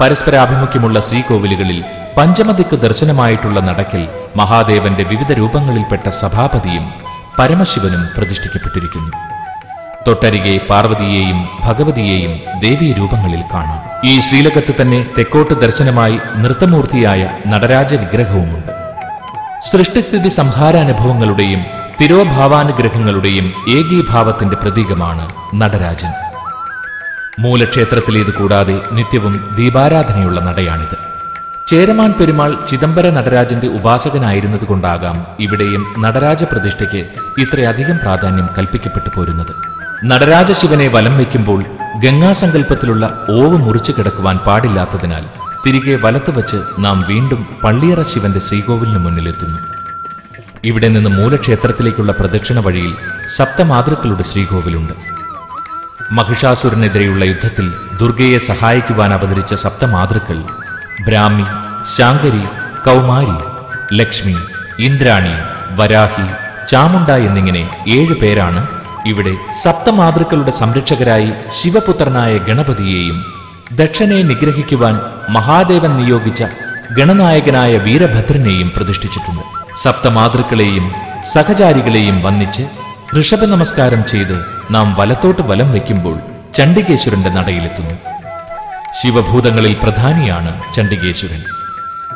പരസ്പരാഭിമുഖ്യമുള്ള 0.00 1.00
ശ്രീകോവിലുകളിൽ 1.00 1.84
പഞ്ചമദിക്ക് 2.16 2.76
ദർശനമായിട്ടുള്ള 2.76 3.60
നടക്കിൽ 3.60 4.08
മഹാദേവന്റെ 4.36 5.02
വിവിധ 5.02 5.32
രൂപങ്ങളിൽപ്പെട്ട 5.32 6.08
സഭാപതിയും 6.08 6.92
പരമശിവനും 7.38 8.08
പ്രതിഷ്ഠിക്കപ്പെട്ടിരിക്കുന്നു. 8.16 9.12
തൊട്ടരികെ 10.06 10.60
പാർവതിയെയും 10.70 11.48
ഭഗവതിയെയും 11.60 12.60
ദേവീ 12.60 12.92
രൂപങ്ങളിൽ 12.92 13.44
കാണാം. 13.54 13.91
ഈ 14.04 14.20
ശ്രീലകത്ത് 14.20 14.74
തന്നെ 14.80 15.06
തെക്കോട്ട് 15.18 15.54
ദർശനമായി 15.54 16.18
നൃത്തമൂർത്തിയായ 16.36 17.30
നടരാജ 17.46 17.94
വിഗ്രഹവുമുണ്ട്. 17.94 18.72
സൃഷ്ടിസ്ഥിതി 19.70 20.28
സംഹാരാനുഭവങ്ങളുടെയും 20.28 21.64
തിരോഭാവാനുഗ്രഹങ്ങളുടെയും 22.00 23.52
ഏകീഭാവത്തിന്റെ 23.68 24.56
പ്രതീകമാണ് 24.56 25.28
നടരാജൻ. 25.54 26.12
മൂലക്ഷേത്രത്തിലേത് 27.38 28.34
കൂടാതെ 28.34 28.80
നിത്യവും 28.92 29.54
ദീപാരാധനയുള്ള 29.56 30.40
നടയാണിത്. 30.40 30.96
ചേരമാൻ 31.66 32.12
പെരുമാൾ 32.12 32.56
ചിദംബര 32.70 33.10
നടരാജന്റെ 33.10 33.66
ഉപാസകനായിരുന്നതുകൊണ്ടാകാം 33.66 35.26
ഇവിടെയും 35.40 35.94
നടരാജ 35.98 36.44
പ്രതിഷ്ഠയ്ക്ക് 36.44 37.06
ഇത്രയധികം 37.38 37.98
പ്രാധാന്യം 38.02 38.48
കൽപ്പിക്കപ്പെട്ടു 38.58 39.10
പോരുന്നത്. 39.14 39.81
നടരാജ 40.04 40.52
ശിവനെ 40.52 40.88
വലം 40.88 41.16
വയ്ക്കുമ്പോൾ 41.16 41.64
ഗംഗാസങ്കല്പത്തിലുള്ള 42.04 43.26
ഓവ് 43.30 43.56
മുറിച്ചു 43.56 43.92
കിടക്കുവാൻ 43.92 44.36
പാടില്ലാത്തതിനാൽ 44.36 45.24
തിരികെ 45.66 45.98
വലത്തുവച്ച് 46.04 46.56
നാം 46.78 47.04
വീണ്ടും 47.08 47.46
പള്ളിയറ 47.64 48.02
ശിവന്റെ 48.02 48.40
ശ്രീകോവിലിന് 48.40 48.98
മുന്നിലെത്തുന്നു. 48.98 49.58
ഇവിടെ 50.64 50.88
നിന്ന് 50.88 51.10
മൂലക്ഷേത്രത്തിലേക്കുള്ള 51.10 52.12
പ്രദക്ഷിണ 52.12 52.58
വഴിയിൽ 52.58 52.94
സപ്തമാതൃക്കളുടെ 53.36 54.22
ശ്രീകോവിലുണ്ട്. 54.22 54.92
മഹിഷാസുരനെതിരെയുള്ള 56.12 57.24
യുദ്ധത്തിൽ 57.24 57.72
ദുർഗയെ 58.00 58.38
സഹായിക്കുവാൻ 58.38 59.12
അവതരിച്ച 59.12 59.54
സപ്തമാതൃക്കൾ 59.54 60.38
ബ്രാഹ്മി 61.06 61.46
ശാങ്കരി 61.96 62.44
കൗമാരി 62.84 63.38
ലക്ഷ്മി 63.94 64.36
ഇന്ദ്രാണി 64.78 65.34
വരാഹി 65.80 66.28
ചാമുണ്ട 66.66 67.10
എന്നിങ്ങനെ 67.10 67.70
ഏഴ് 67.88 68.14
പേരാണ് 68.14 68.81
ഇവിടെ 69.06 69.36
സപ്തമാതൃക്കളുടെ 69.62 70.50
സംരക്ഷകരായി 70.50 71.32
ശിവപുത്രനായ 71.50 72.38
ഗണപതിയെയും 72.38 73.24
ദക്ഷനെ 73.72 74.22
നിഗ്രഹിക്കുവാൻ 74.22 75.00
മഹാദേവൻ 75.28 75.96
നിയോഗിച്ച 75.96 76.44
ഗണനായകനായ 76.92 77.76
വീരഭദ്രനെയും 77.76 78.72
പ്രതിഷ്ഠിച്ചിട്ടുണ്ട്. 78.76 79.42
സപ്തമാതൃക്കളെയും 79.82 80.92
സഹചാരികളെയും 81.32 82.22
വന്നിച്ച് 82.22 82.62
ഋഷഭ 83.20 83.44
നമസ്കാരം 83.44 84.06
ചെയ്ത് 84.06 84.36
നാം 84.70 84.94
വലത്തോട്ട് 84.94 85.42
വലം 85.42 85.72
വയ്ക്കുമ്പോൾ 85.72 86.18
ചണ്ഡികേശ്വരന്റെ 86.54 87.30
നടയിലെത്തുന്നു. 87.30 87.94
ശിവഭൂതങ്ങളിൽ 89.02 89.76
പ്രധാനിയാണ് 89.82 90.74
ചണ്ഡികേശ്വരൻ. 90.74 91.42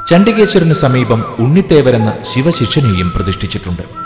ചണ്ഡികേശ്വരന് 0.06 0.74
സമീപം 0.74 1.24
ഉണ്ണിത്തേവരെന്ന 1.38 2.12
ശിവശിഷ്യനെയും 2.22 3.12
പ്രതിഷ്ഠിച്ചിട്ടുണ്ട്. 3.16 4.05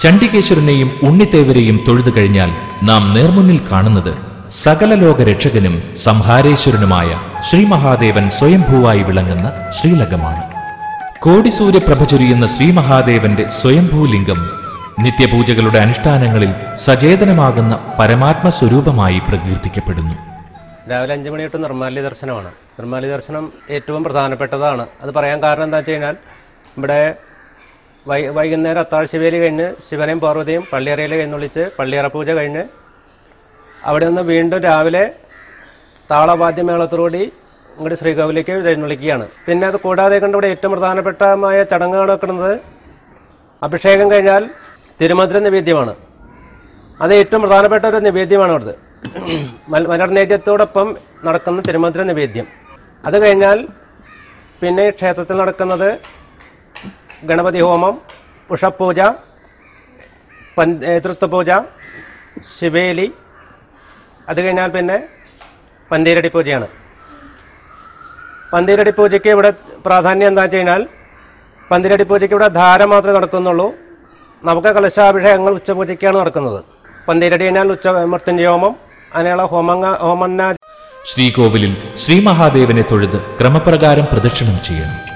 ചണ്ഡികേശ്വരനെയും 0.00 0.90
ഉണ്ണിത്തേവരെയും 1.02 1.84
തൊഴുതു 1.88 2.10
കഴിഞ്ഞാൽ 2.16 2.50
നാം 2.82 3.14
നേർമുന്നിൽ 3.14 3.60
കാണുന്നത് 3.72 4.12
സകല 4.50 4.94
ലോക 4.94 5.22
രക്ഷകനും 5.22 5.82
സംഹാരേശ്വരനുമായ 5.96 7.08
ശ്രീ 7.50 7.64
മഹാദേവൻ 7.64 8.28
സ്വയംഭൂവായി 8.28 9.02
വിളങ്ങുന്ന 9.02 9.72
ശ്രീലകമാണ് 9.78 10.42
കോടിസൂര്യപ്രഭ 11.20 12.02
ചൊരിയുന്ന 12.04 12.46
ശ്രീ 12.46 12.72
മഹാദേവന്റെ 12.72 13.50
സ്വയംഭൂലിംഗം 13.50 14.40
നിത്യപൂജകളുടെ 15.04 15.78
അനുഷ്ഠാനങ്ങളിൽ 15.78 16.52
സചേതനമാകുന്ന 16.74 17.74
പരമാത്മ 17.98 18.48
സ്വരൂപമായി 18.48 19.18
പ്രകീർത്തിക്കപ്പെടുന്നു. 19.18 20.14
രാവിലെ 20.90 21.14
അഞ്ച് 21.14 21.30
മണി 21.30 21.42
തൊട്ട് 21.42 21.62
നിർമ്മാല്യ 21.64 22.02
ദർശനമാണ്. 22.02 22.50
നിർമ്മാല്യ 22.80 23.08
ദർശനം 23.08 23.52
ഏറ്റവും 23.70 24.04
പ്രധാനപ്പെട്ടതാണ്. 24.04 24.86
അത് 25.02 25.14
പറയാൻ 25.14 25.42
കാരണം 25.42 25.64
എന്താ 25.64 25.78
വെച്ച് 25.78 25.92
കഴിഞ്ഞാൽ 25.92 26.16
ഇവിടെ 26.78 27.00
വൈകുന്നേരം 28.08 28.80
അത്താഴ്ചവേലി 28.84 29.38
കഴിഞ്ഞ് 29.42 29.68
ശിവനെയും 29.86 30.18
പാർവതിയും 30.24 30.62
പള്ളിയറയിൽ 30.72 31.12
കഴിഞ്ഞൊളിച്ച് 31.20 31.62
പള്ളിയറ 31.78 32.06
പൂജ 32.14 32.28
കഴിഞ്ഞ് 32.38 32.62
അവിടെ 33.88 34.04
നിന്ന് 34.08 34.22
വീണ്ടും 34.32 34.60
രാവിലെ 34.66 35.04
താളവാദ്യമേളത്തോടുകൂടി 36.10 37.22
ഇങ്ങോട്ട് 37.76 37.96
ശ്രീകോവിലേക്ക് 38.00 38.52
എഴുന്നള്ളിക്കുകയാണ്. 38.72 39.24
പിന്നെ 39.46 39.64
അത് 39.70 39.78
കൂടാതെ 39.84 40.16
കണ്ട് 40.22 40.36
ഇവിടെ 40.36 40.48
ഏറ്റവും 40.54 40.72
പ്രധാനപ്പെട്ടമായ 40.74 41.56
ചടങ്ങുകൾ 41.72 42.04
നടക്കുന്നത് 42.10 42.52
അഭിഷേകം 43.66 44.06
കഴിഞ്ഞാൽ 44.12 44.42
തിരുമധുര 45.00 45.38
നിവേദ്യമാണ്. 45.46 45.94
അത് 47.04 47.12
ഏറ്റവും 47.20 47.42
പ്രധാനപ്പെട്ട 47.44 47.84
ഒരു 47.92 48.00
നിവേദ്യമാണ് 48.08 48.52
അവിടുത്തെ. 48.54 48.76
മലർനേദ്യത്തോടൊപ്പം 49.92 50.88
നടക്കുന്ന 51.26 51.60
തിരുമധുര 51.68 52.02
നിവേദ്യം. 52.10 52.46
അത് 53.08 53.16
കഴിഞ്ഞാൽ 53.24 53.58
പിന്നെ 54.62 54.84
ക്ഷേത്രത്തിൽ 54.98 55.36
നടക്കുന്നത് 55.42 55.90
ഗണപതി 57.24 57.60
ഹോമം 57.60 58.00
ഉഷപ്പൂജ 58.50 59.00
പൻ- 60.58 60.84
ഏ, 60.84 60.98
തൃത്വപൂജ 60.98 61.50
ശിവേലി 62.60 63.12
അത് 64.28 64.40
കഴിഞ്ഞാൽ 64.40 64.70
പിന്നെ 64.70 65.02
പന്തീരടി 65.90 66.28
പൂജയാണ്. 66.28 66.66
പന്തീരടി 68.52 68.90
പൂജയ്ക്ക് 68.90 69.28
ഇവിടെ 69.28 69.52
പ്രാധാന്യം 69.86 70.28
എന്താ 70.28 70.42
വെച്ച് 70.42 70.56
കഴിഞ്ഞാൽ 70.56 70.86
പന്തീരടി 71.70 72.02
പൂജയ്ക്ക് 72.02 72.34
ഇവിടെ 72.34 72.48
ധാര 72.48 72.84
മാത്രമേ 72.84 73.12
നടക്കുന്നുള്ളൂ. 73.12 73.72
നമുക്ക് 74.44 74.68
കലശാഭിഷേകങ്ങൾ 74.68 75.52
ഉച്ചപൂജയ്ക്കാണ് 75.52 76.16
നടക്കുന്നത്. 76.18 76.64
പന്തീരടി 77.08 77.44
കഴിഞ്ഞാൽ 77.44 77.72
ഉച്ച 77.72 77.88
മൃത്യുഞ്ജയ 77.88 78.46
ഹോമം 78.46 78.76
അങ്ങനെയുള്ള 79.14 79.42
ഹോമങ്ങ 79.44 79.94
ഹോമന്നാ 79.94 80.54
ശ്രീകോവിലിൽ 81.04 81.94
ശ്രീ 81.96 82.20
മഹാദേവനെ 82.20 82.82
തൊഴുത് 82.82 83.38
ക്രമപ്രകാരം 83.40 84.06
പ്രദക്ഷിണം 84.12 84.62
ചെയ്യണം. 84.62 85.15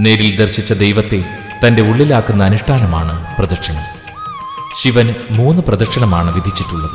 നേരിൽ 0.00 0.36
ദർശിച്ച 0.36 0.72
ദൈവത്തെ 0.72 1.24
തന്റെ 1.66 1.82
ഉള്ളിലാക്കുന്ന 1.82 2.44
അനുഷ്ഠാനമാണ് 2.44 3.36
പ്രദക്ഷിണം. 3.36 3.82
ശിവൻ 4.82 5.14
മൂന്ന് 5.30 5.62
പ്രദക്ഷിണമാണ് 5.62 6.34
വിധിച്ചിട്ടുള്ളത്. 6.34 6.90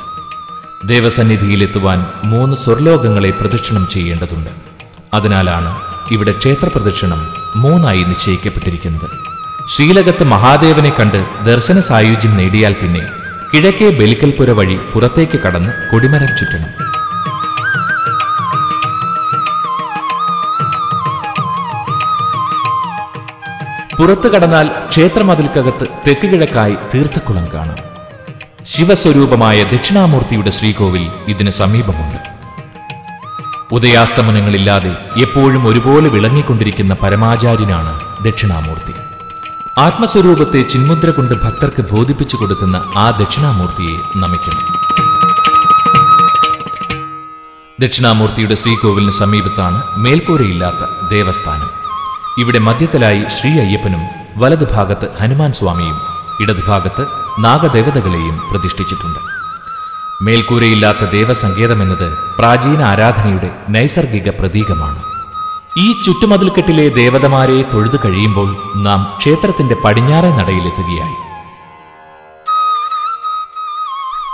ദേവസന്നിധിയിലെത്തുവാൻ 0.88 2.05
മൂന്ന് 2.23 2.55
സ്വർലോകങ്ങളെ 2.55 3.29
പ്രദക്ഷിണം 3.29 3.88
ചെയ്യേണ്ടതുണ്ട്. 3.93 4.49
അതിനാലാണ് 5.13 5.81
ഇവിടെ 6.12 6.31
ക്ഷേത്ര 6.31 6.67
പ്രദക്ഷിണം 6.67 7.27
മൂന്നായി 7.55 8.03
നിശ്ചയിക്കപ്പെട്ടിരിക്കുന്നത്. 8.03 9.09
ശ്രീലകത്ത് 9.75 10.23
മഹാദേവനെ 10.23 10.89
കണ്ട് 10.89 11.45
ദർശന 11.45 11.79
സായുജ്യം 11.79 12.38
നേടിയാൽ 12.38 12.73
പിന്നെ 12.73 13.01
കിഴക്കേ 13.53 13.89
ബലിക്കൽപുര 13.89 14.51
വഴി 14.51 14.79
പുറത്തേക്ക് 14.93 15.39
കടന്ന് 15.39 15.69
കൊടിമരം 15.91 16.27
ചുറ്റണം. 16.27 16.88
പുറത്തു 23.99 24.27
കടന്നാൽ 24.27 24.67
ക്ഷേത്രമതിൽക്കകത്ത് 24.89 25.88
തെക്ക് 26.07 26.27
കിഴക്കായി 26.27 26.75
തീർത്ഥക്കുളം 26.95 27.45
കാണാം. 27.53 27.77
ശിവസ്വരൂപമായ 28.63 29.63
ദക്ഷിണാമൂർത്തിയുടെ 29.63 30.49
ശ്രീകോവിൽ 30.49 31.12
ഇതിന് 31.27 31.49
സമീപമുണ്ട്. 31.49 32.19
ഉദയാസ്തമനങ്ങളില്ലാതെ 33.71 34.95
എപ്പോഴും 35.21 35.67
ഒരുപോലെ 35.67 36.09
വിളങ്ങിക്കൊണ്ടിരിക്കുന്ന 36.09 36.93
പരമാചാര്യനാണ് 36.93 38.23
ദക്ഷിണാമൂർത്തി. 38.23 38.93
ആത്മസ്വരൂപത്തെ 39.77 40.62
ചിന്മുദ്ര 40.62 41.09
കൊണ്ട് 41.09 41.33
ഭക്തർക്ക് 41.33 41.91
ബോധിപ്പിച്ചു 41.91 42.38
കൊടുക്കുന്ന 42.38 42.75
ആ 42.95 43.09
ദക്ഷിണാമൂർത്തിയെ 43.12 43.97
നമിക്കണം. 44.17 44.63
ദക്ഷിണാമൂർത്തിയുടെ 47.81 48.55
ശ്രീകോവിലിന് 48.55 49.12
സമീപത്താണ് 49.12 49.83
മേൽക്കൂരയില്ലാത്ത 49.97 51.09
ദേവസ്ഥാനം. 51.09 51.79
ഇവിടെ 52.39 52.60
മധ്യത്തിലായി 52.60 53.23
ശ്രീ 53.28 53.49
അയ്യപ്പനും 53.60 54.04
വലതുഭാഗത്ത് 54.38 55.08
ഹനുമാൻ 55.19 55.54
സ്വാമിയും 55.54 55.97
ഇടതുഭാഗത്ത് 56.41 57.06
നാഗദേവതകളെയും 57.39 58.41
പ്രതിഷ്ഠിച്ചിട്ടുണ്ട്. 58.52 59.19
മേൽക്കൂരയില്ലാത്ത 60.23 61.10
ദേവസങ്കേതമെന്നത് 61.12 62.17
പ്രാചീന 62.39 62.82
ആരാധനയുടെ 62.84 63.49
നൈസർഗിക 63.69 64.30
പ്രതീകമാണ്. 64.30 65.04
ഈ 65.78 66.02
ചുറ്റുമതിൽക്കെട്ടിലെ 66.02 66.89
ദേവതമാരെ 66.89 67.62
തൊഴുതു 67.73 67.97
കഴിയുമ്പോൾ 68.06 68.49
നാം 68.84 69.15
ക്ഷേത്രത്തിന്റെ 69.17 69.75
പടിഞ്ഞാറേ 69.75 70.30
നടയിലെത്തുകയായി. 70.30 71.17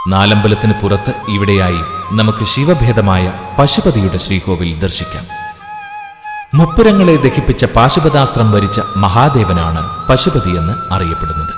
നാലമ്പലത്തിന് 0.10 0.74
പുറത്ത് 0.74 1.14
ഇവിടെയായി 1.30 1.82
നമുക്ക് 2.12 2.46
ശിവഭേദമായ 2.46 3.34
പശുപതിയുടെ 3.60 4.18
ശ്രീകോവിൽ 4.18 4.80
ദർശിക്കാം. 4.80 5.35
മുപ്പുരങ്ങളെ 6.58 7.16
ദഹിപ്പിച്ച 7.24 7.66
പാശുപതാസ്ത്രം 7.76 8.52
വരിച്ച 8.52 8.80
മഹാദേവനാണ് 9.04 9.82
പശുപതി 10.10 10.52
എന്ന് 10.60 10.74
അറിയപ്പെടുന്നത്. 10.96 11.54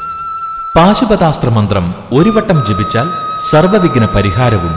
പാശുപതാസ്ത്ര 0.76 1.50
മന്ത്രം 1.58 1.86
ഒരു 2.18 2.30
വട്ടം 2.30 2.60
ജപിച്ചാൽ 2.68 3.08
സർവവിഘ്ന 3.50 4.06
പരിഹാരവും 4.16 4.76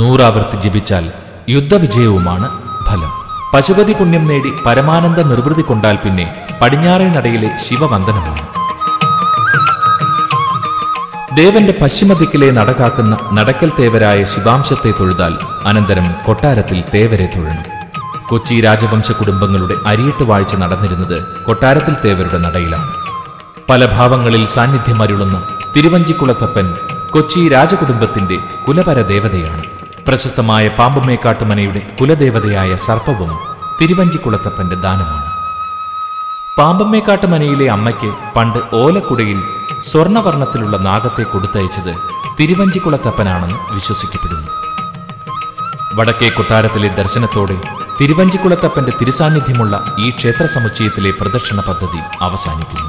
നൂറാവർത്തി 0.00 0.58
ജപിച്ചാൽ 0.64 1.04
യുദ്ധവിജയവുമാണ് 1.48 2.48
ഫലം. 2.88 3.12
പശുപതി 3.54 3.92
പുണ്യം 3.92 4.24
നേടി 4.24 4.52
പരമാനന്ദ 4.66 5.20
നിർവൃതി 5.30 5.62
കൊണ്ടാൽ 5.62 5.96
പിന്നെ 6.04 6.26
പടിഞ്ഞാറേ 6.62 7.08
നടയിലെ 7.16 7.50
ശിവവന്ദനമാണ്. 7.66 8.44
ദേവന്റെ 11.40 11.74
പശ്ചിമദിക്കിലെ 11.82 12.50
നടകാക്കുന്ന 12.60 13.16
നടക്കൽ 13.32 13.72
തേവരായ 13.80 14.24
ശിവാംശത്തെ 14.24 14.92
തൊഴുതാൽ 15.00 15.34
അനന്തരം 15.70 16.08
കൊട്ടാരത്തിൽ 16.26 16.80
തേവരെ 16.94 17.28
തൊഴണം. 17.36 17.66
കൊച്ചി 18.30 18.60
രാജവംശ 18.60 19.12
കുടുംബങ്ങളുടെ 19.12 19.74
അരിയിട്ട് 19.86 20.22
വാഴ്ച 20.22 20.54
നടന്നിരുന്നത് 20.54 21.26
കൊട്ടാരത്തിൽ 21.46 21.94
തേവരുടെ 22.04 22.38
നടയിലാണ്. 22.38 22.92
പല 23.70 23.86
ഭാവങ്ങളിൽ 23.86 24.46
സാന്നിധ്യമരുളുന്ന 24.46 25.42
തിരുവഞ്ചിക്കുളത്തപ്പൻ 25.76 26.74
കൊച്ചി 27.10 27.48
രാജകുടുംബത്തിന്റെ 27.48 28.38
കുലപര 28.68 29.00
ദേവതയാണ് 29.02 29.64
പ്രശസ്തമായ 30.06 30.68
പാമ്പുമേക്കാട്ടുമനയുടെ 30.68 31.82
കുലദേവതയായ 32.00 32.76
സർപ്പവും 32.76 33.32
തിരുവഞ്ചിക്കുളത്തപ്പന്റെ 33.80 34.76
ദാനമാണ്. 34.76 35.26
പാമ്പമ്മേക്കാട്ടുമനയിലെ 36.58 37.66
അമ്മയ്ക്ക് 37.70 38.10
പണ്ട് 38.36 38.58
ഓലക്കുടയിൽ 38.74 39.42
സ്വർണവർണത്തിലുള്ള 39.90 40.76
നാഗത്തെ 40.76 41.22
കൊടുത്തയച്ചത് 41.22 41.94
തിരുവഞ്ചിക്കുളത്തപ്പനാണെന്ന് 42.40 43.74
വിശ്വസിക്കപ്പെടുന്നു. 43.74 44.59
വടക്കേ 45.94 46.28
കൊട്ടാരത്തിലെ 46.28 46.88
ദർശനത്തോടെ 46.94 47.54
തിരുവഞ്ചിക്കുളത്തപ്പന്റെ 48.00 48.92
തിരുസാന്നിധ്യമുള്ള 49.00 49.74
ഈ 50.00 50.10
ക്ഷേത്ര 50.10 50.46
സമുച്ചയത്തിലെ 50.46 51.10
പ്രദക്ഷിണ 51.10 51.60
പദ്ധതി 51.60 52.00
അവസാനിക്കുന്നു. 52.20 52.88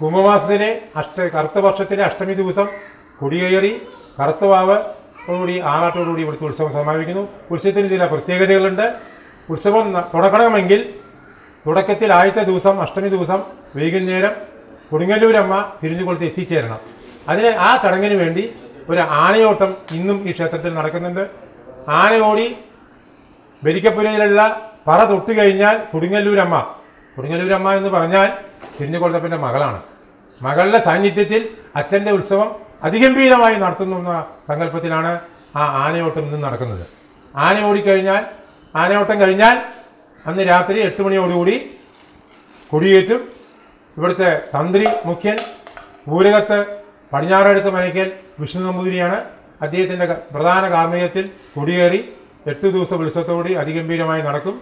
കുംഭമാസത്തിലെ 0.00 0.70
അഷ്ട 0.96 1.20
കറുത്ത 1.20 1.58
വർഷത്തിലെ 1.58 2.04
അഷ്ടമി 2.04 2.32
ദിവസം 2.32 2.66
കൊടിയേറി 3.20 3.82
കറുത്തവാവ് 4.20 4.76
കൂടി 5.26 5.60
ആറാട്ടോടുകൂടി 5.60 6.22
ഇവിടുത്തെ 6.22 6.44
ഉത്സവം 6.44 6.72
സമാപിക്കുന്നു. 6.72 7.28
ഉത്സവത്തിന് 7.50 7.88
ചില 7.90 8.06
പ്രത്യേകതകളുണ്ട്. 8.06 8.86
ഉത്സവം 9.50 9.86
തുടക്കണമെങ്കിൽ 10.14 10.94
തുടക്കത്തിൽ 11.66 12.12
ആദ്യത്തെ 12.12 12.42
ദിവസം 12.50 12.82
അഷ്ടമി 12.82 13.08
ദിവസം 13.08 13.42
വൈകുന്നേരം 13.76 14.34
കൊടുങ്ങല്ലൂരമ്മ 14.90 15.64
തിരിഞ്ഞുകൊടുത്ത് 15.82 16.24
എത്തിച്ചേരണം. 16.24 16.80
അതിന് 17.28 17.50
ആ 17.68 17.70
ചടങ്ങിന് 17.76 18.14
വേണ്ടി 18.14 18.50
ഒരു 18.90 19.00
ആനയോട്ടം 19.00 19.76
ഇന്നും 19.96 20.28
ഈ 20.28 20.32
ക്ഷേത്രത്തിൽ 20.32 20.74
നടക്കുന്നുണ്ട്. 20.74 21.24
ആനയോടി 21.88 22.46
ബരിക്കപ്പുരയിലുള്ള 23.62 24.40
പറ 24.88 25.04
തൊട്ട് 25.04 25.32
കഴിഞ്ഞാൽ 25.38 25.76
കൊടുങ്ങല്ലൂരമ്മ. 25.92 26.56
കൊടുങ്ങല്ലൂരമ്മ 27.16 27.72
എന്ന് 27.72 27.90
പറഞ്ഞാൽ 27.90 28.28
തിരിഞ്ഞുകൊടുത്തപ്പന്റെ 28.78 29.36
മകളാണ്. 29.36 29.80
മകളുടെ 30.42 30.78
സാന്നിധ്യത്തിൽ 30.78 31.42
അച്ഛന്റെ 31.76 32.10
ഉത്സവം 32.10 32.48
അതിഗംഭീരമായി 32.82 33.56
നടത്തുന്നു 33.56 33.96
എന്ന 33.96 34.24
സങ്കല്പത്തിലാണ് 34.48 35.20
ആ 35.56 35.64
ആനയോട്ടം 35.84 36.24
ഇന്നും 36.24 36.40
നടക്കുന്നത്. 36.40 36.84
ആന 37.36 37.60
ഓടിക്കഴിഞ്ഞാൽ 37.60 38.22
ആനയോട്ടം 38.74 39.20
കഴിഞ്ഞാൽ 39.20 39.56
അന്ന് 40.26 40.42
രാത്രി 40.42 40.80
എട്ട് 40.80 41.02
മണിയോടുകൂടി 41.02 41.54
കൊടിയേറ്റും 42.70 43.20
ഇവിടുത്തെ 43.96 44.40
തന്ത്രി 44.56 44.86
മുഖ്യൻ 45.04 45.38
ഊരകത്ത് 46.08 46.58
പടിഞ്ഞാറെടുത്ത് 47.12 47.70
മനയ്ക്കൽ 47.70 48.12
വിഷ്ണു 48.42 48.62
നമ്പൂതിരിയാണ് 48.66 49.18
അദ്ദേഹത്തിന്റെ 49.64 50.06
പ്രധാന 50.34 50.64
കാർമ്മികത്തിൽ 50.74 51.24
കൊടിയേറി 51.54 52.00
എട്ട് 52.50 52.66
ദിവസം 52.74 52.98
ഉത്സവത്തോടി 53.04 53.52
അതിഗംഭീരമായി 53.62 54.22
നടക്കും. 54.28 54.54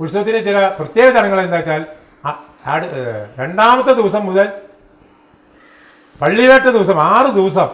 ഉത്സവത്തിന് 0.00 0.40
ചില 0.48 0.58
പ്രത്യേക 0.78 1.06
ചടങ്ങുകൾ 1.16 1.40
എന്താ 1.46 1.58
വെച്ചാൽ 1.60 1.82
രണ്ടാമത്തെ 3.40 3.92
ദിവസം 4.00 4.22
മുതൽ 4.28 4.46
പള്ളിവേട്ട 6.20 6.66
ദിവസം 6.76 6.98
ആറ് 7.12 7.30
ദിവസം 7.38 7.68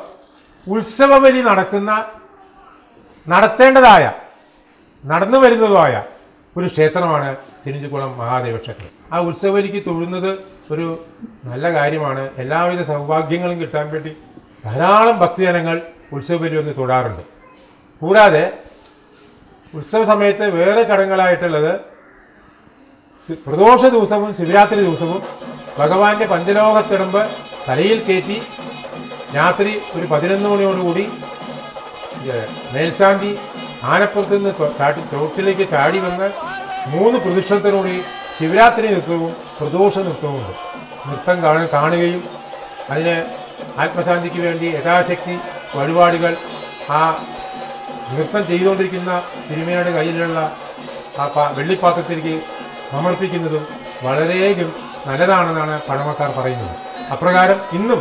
ഉത്സവബലി 0.66 1.42
നടക്കുന്ന 1.50 1.90
നടത്തേണ്ടതായ 3.26 4.04
നടന്നു 5.04 5.38
വരുന്നതുമായ 5.44 5.94
ഒരു 6.57 6.66
ക്ഷേത്രമാണ് 6.74 7.30
തിരുഞ്ചിക്കുളം 7.64 8.11
മഹാദേവ 8.20 8.57
ക്ഷേത്രം 8.64 8.90
ആ 9.14 9.18
ഉത്സവബലിക്ക് 9.28 9.80
തൊഴുന്നത് 9.87 10.30
ഒരു 10.72 10.87
നല്ല 11.48 11.64
കാര്യമാണ്. 11.76 12.22
എല്ലാവിധ 12.42 12.83
സൗഭാഗ്യങ്ങളും 12.90 13.57
കിട്ടാൻ 13.62 13.87
വേണ്ടി 13.94 14.12
ധാരാളം 14.64 15.16
ഭക്തജനങ്ങൾ 15.22 15.77
ഉത്സവബലി 16.12 16.57
വന്ന് 16.59 16.72
തൊഴാറുണ്ട്. 16.79 17.22
കൂടാതെ 18.03 18.44
ഉത്സവ 19.74 20.03
സമയത്ത് 20.12 20.44
വേറെ 20.59 20.83
ചടങ്ങുകളായിട്ടുള്ളത് 20.90 21.72
പ്രദോഷ 23.46 23.83
ദിവസവും 23.94 24.31
ശിവരാത്രി 24.38 24.81
ദിവസവും 24.87 25.20
ഭഗവാന്റെ 25.79 26.27
പഞ്ചലോകത്തിടമ്പ് 26.33 27.22
തലയിൽ 27.68 28.00
കയറ്റി 28.09 28.38
രാത്രി 29.37 29.72
ഒരു 29.96 30.07
പതിനൊന്ന് 30.12 30.48
മണിയോടുകൂടി 30.48 31.05
മേൽശാന്തി 32.74 33.31
ആനപ്പുറത്ത് 33.92 34.37
നിന്ന് 34.37 34.53
ചാട്ടി 34.59 34.74
ചാടി 34.79 35.00
ചോട്ടിലേക്ക് 35.12 35.64
ചാടി 35.72 35.98
വന്ന് 36.05 36.29
മൂന്ന് 36.92 37.18
പ്രതിഷ്ഠത്തിനോടി 37.24 37.94
ശിവരാത്രി 38.38 38.87
നൃത്തവും 38.94 39.33
പ്രദോഷ 39.59 39.94
നൃത്തവും 40.07 40.37
ഉണ്ട്. 40.40 40.55
നൃത്തം 41.09 41.37
കാണ 41.44 41.59
കാണുകയും 41.74 42.22
അതിന് 42.92 43.16
ആത്മശാന്തിക്ക് 43.83 44.40
വേണ്ടി 44.47 44.67
യഥാശക്തി 44.79 45.35
വഴിപാടുകൾ 45.77 46.33
ആ 46.99 47.01
നൃത്തം 48.12 48.43
ചെയ്തുകൊണ്ടിരിക്കുന്ന 48.51 49.12
തിരുമേനയുടെ 49.49 49.93
കയ്യിലുള്ള 49.99 50.40
ആ 51.21 51.25
വെള്ളിപ്പാത്രത്തിലേക്ക് 51.59 52.35
സമർപ്പിക്കുന്നതും 52.93 53.64
വളരെ 54.07 54.38
നല്ലതാണെന്നാണ് 55.07 55.75
പഴമക്കാർ 55.88 56.31
പറയുന്നത്. 56.38 56.75
അപ്രകാരം 57.12 57.59
ഇന്നും 57.79 58.01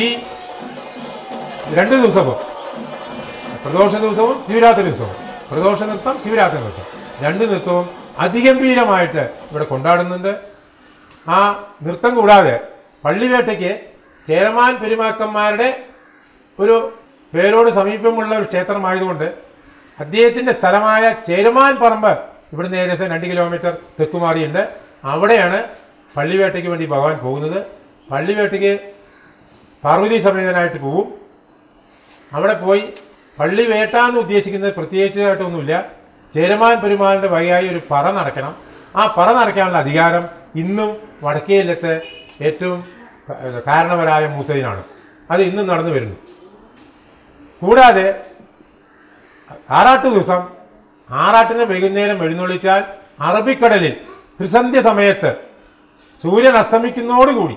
ഈ 0.00 0.04
രണ്ട് 1.78 1.94
ദിവസവും 1.94 2.38
പ്രദോഷ 3.64 3.92
ദിവസവും 4.04 4.36
ശിവരാത്രി 4.48 4.84
ദിവസവും 4.88 5.16
പ്രദോഷ 5.50 5.82
നൃത്തം 5.90 6.16
ശിവരാത്രി 6.24 6.60
നൃത്തം 6.64 6.86
രണ്ട് 7.24 7.44
നൃത്തവും 7.50 7.86
അതിഗംഭീരമായിട്ട് 8.24 9.22
ഇവിടെ 9.50 9.64
കൊണ്ടാടുന്നുണ്ട്. 9.64 10.32
ആ 11.26 11.38
നൃത്തം 11.86 12.12
കൂടാതെ 12.14 12.56
പള്ളിവേട്ടയ്ക്ക് 13.04 13.72
ചേരമാൻ 14.28 14.76
പെരുമാക്കന്മാരുടെ 14.76 15.68
ഒരു 16.58 16.76
പേരോട് 17.34 17.70
സമീപമുള്ള 17.70 18.38
ഒരു 18.38 18.44
ക്ഷേത്രമായതുകൊണ്ട് 18.44 19.34
അദ്ദേഹത്തിന്റെ 20.00 20.52
സ്ഥലമായ 20.52 21.16
ചേരമാൻ 21.26 21.76
പറമ്പ് 21.82 22.12
ഇവിടുന്ന് 22.52 22.78
ഏകദേശം 22.78 23.06
രണ്ട് 23.06 23.26
കിലോമീറ്റർ 23.26 23.72
തെക്കുമാറിയുണ്ട്. 24.00 24.68
അവിടെയാണ് 25.04 25.58
പള്ളിവേട്ടയ്ക്ക് 26.16 26.68
വേണ്ടി 26.68 26.86
ഭഗവാൻ 26.86 27.16
പോകുന്നത്. 27.18 27.66
പള്ളിവേട്ടയ്ക്ക് 28.10 28.72
പാർവതി 29.84 30.18
സമേതനായിട്ട് 30.18 30.78
പോവും. 30.80 31.06
അവിടെ 32.32 32.54
പോയി 32.54 32.84
പള്ളി 33.40 33.64
വേട്ട 33.66 33.94
എന്ന് 33.96 34.20
ഉദ്ദേശിക്കുന്നത് 34.20 34.74
പ്രത്യേകിച്ചതായിട്ടൊന്നുമില്ല. 34.74 35.84
ചേരമാൻ 36.34 36.80
പെരുമാളിന്റെ 36.80 37.28
വകയായി 37.28 37.68
ഒരു 37.68 37.80
പറ 37.90 38.10
നടക്കണം. 38.10 38.56
ആ 38.96 39.14
പറ 39.18 39.28
നടക്കാനുള്ള 39.32 39.78
അധികാരം 39.78 40.24
ഇന്നും 40.56 40.96
വടക്കേലത്തെ 41.22 41.94
ഏറ്റവും 42.40 42.84
കാരണവരായ 43.66 44.26
മൂത്തതിനാണ് 44.26 44.84
അത് 45.30 45.42
ഇന്നും 45.42 45.66
നടന്നു 45.66 45.90
വരുന്നു. 45.90 46.16
കൂടാതെ 47.62 48.24
ആറാട്ട് 49.70 50.06
ദിവസം 50.06 50.42
ആറാട്ടിന് 51.10 51.62
വൈകുന്നേരം 51.62 52.24
എഴുന്നള്ളിച്ചാൽ 52.24 52.84
അറബിക്കടലിൽ 53.20 53.94
ത്രിസന്ധ്യ 54.38 54.80
സമയത്ത് 54.80 55.30
സൂര്യൻ 56.24 56.56
അസ്തമിക്കുന്നതോടുകൂടി 56.56 57.56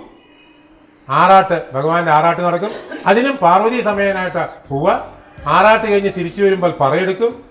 ആറാട്ട് 1.10 1.74
ഭഗവാന്റെ 1.74 2.12
ആറാട്ട് 2.12 2.42
നടക്കും. 2.42 2.72
അതിനും 3.06 3.36
പാർവതി 3.38 3.82
സമയനായിട്ട് 3.82 4.48
പോവുക. 4.70 5.08
ആറാട്ട് 5.48 5.92
കഴിഞ്ഞ് 5.92 6.12
തിരിച്ചു 6.18 6.44
വരുമ്പോൾ 6.44 6.74
പറയെടുക്കും. 6.82 7.49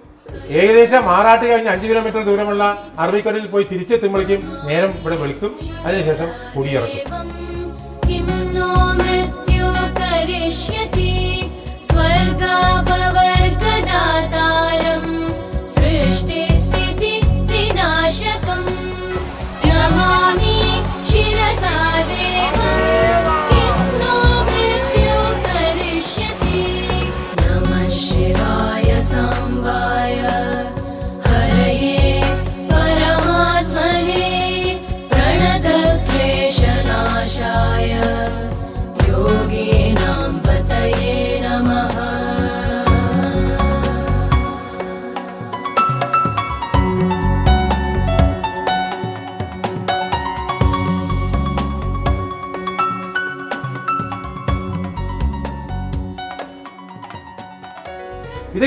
ഏകദേശം 0.49 1.11
ആറാട്ട് 1.11 1.45
കഴിഞ്ഞ് 1.45 1.69
അഞ്ച് 1.69 1.88
കിലോമീറ്റർ 1.88 2.25
ദൂരമുള്ള 2.25 2.88
അറബിക്കടലിൽ 2.99 3.47
പോയി 3.47 3.67
തിരിച്ചെത്തുമ്പോഴേക്കും 3.73 4.67
നേരം 4.67 4.91
ഇവിടെ 5.01 5.17
വെളുക്കും. 5.17 5.59
അതിനുശേഷം 5.85 6.29
കുടിയിറക്കും. 6.57 7.29
സൃഷ്ടിസ്ഥിതി 15.75 17.14
നമാമി 19.69 20.59
ശിരസാദേ. 21.11 22.38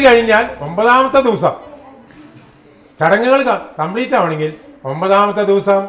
കഴിഞ്ഞാൽ 0.06 0.46
ഒമ്പതാമത്തെ 0.66 1.20
ദിവസം. 1.28 1.54
ചടങ്ങുകൾ 3.00 3.40
കംപ്ലീറ്റ് 3.82 4.16
ആവണമെങ്കിൽ 4.20 4.52
ഒമ്പതാമത്തെ 4.92 5.44
ദിവസം 5.52 5.82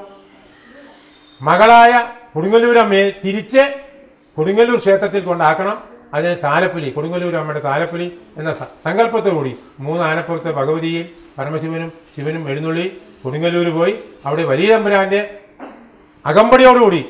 മകളായ 1.40 1.92
കൊടുങ്ങല്ലൂരമ്മയെ 2.34 3.06
തിരിച്ച് 3.24 3.62
കൊടുങ്ങല്ലൂർ 4.36 4.78
ക്ഷേത്രത്തിൽ 4.84 5.22
കൊണ്ടാക്കണം. 5.24 5.76
അതിന് 6.16 6.34
താലപ്പൊലി 6.44 6.88
കൊടുങ്ങല്ലൂർ 6.96 7.34
അമ്മയുടെ 7.40 7.60
താലപ്പൊലി 7.68 8.06
എന്ന 8.38 8.50
സങ്കല്പത്തോടുകൂടി 8.86 9.52
മൂന്ന് 9.86 10.02
ആനപ്പുറത്ത് 10.10 10.50
ഭഗവതിയും 10.58 11.06
പരമശിവനും 11.36 11.90
ശിവനും 12.14 12.42
എഴുന്നള്ളി 12.50 12.86
കൊടുങ്ങല്ലൂർ 13.22 13.68
പോയി 13.78 13.94
അവിടെ 14.26 14.44
വലിയ 14.50 14.68
തമ്പുരാന്റെ 14.74 15.20
അകമ്പടിയോടുകൂടി 16.24 17.02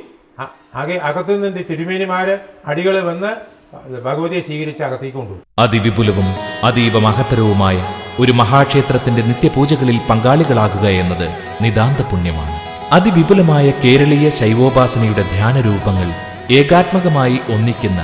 അകത്തു 1.09 1.33
നിന്ന് 1.33 1.63
തിരുമേനിമാര് 1.71 2.35
അടികൾ 2.71 2.95
വന്ന് 3.09 3.31
ഭഗവതിയെ 3.73 4.41
സ്വീകരിച്ച് 4.41 4.83
അകത്തേക്ക് 4.83 5.17
കൊണ്ടുപോകും 5.17 5.45
അതിവിപുലവും 5.61 6.29
അതീവ 6.65 6.99
മഹത്തരവുമായ 6.99 7.77
ഒരു 8.21 8.33
മഹാക്ഷേത്രത്തിന്റെ 8.33 9.23
നിത്യപൂജകളിൽ 9.23 10.01
പങ്കാളികളാകുക 10.09 10.87
എന്നത് 11.03 11.29
നിതാന്ത 11.63 12.01
പുണ്യമാണ് 12.03 12.57
അതിവിപുലമായ 12.93 13.73
കേരളീയ 13.85 14.31
ശൈവോപാസനയുടെ 14.31 15.23
ധ്യാനരൂപങ്ങൾ 15.23 16.09
ഏകാത്മകമായി 16.53 17.41
ഒന്നിക്കുന്ന 17.49 18.01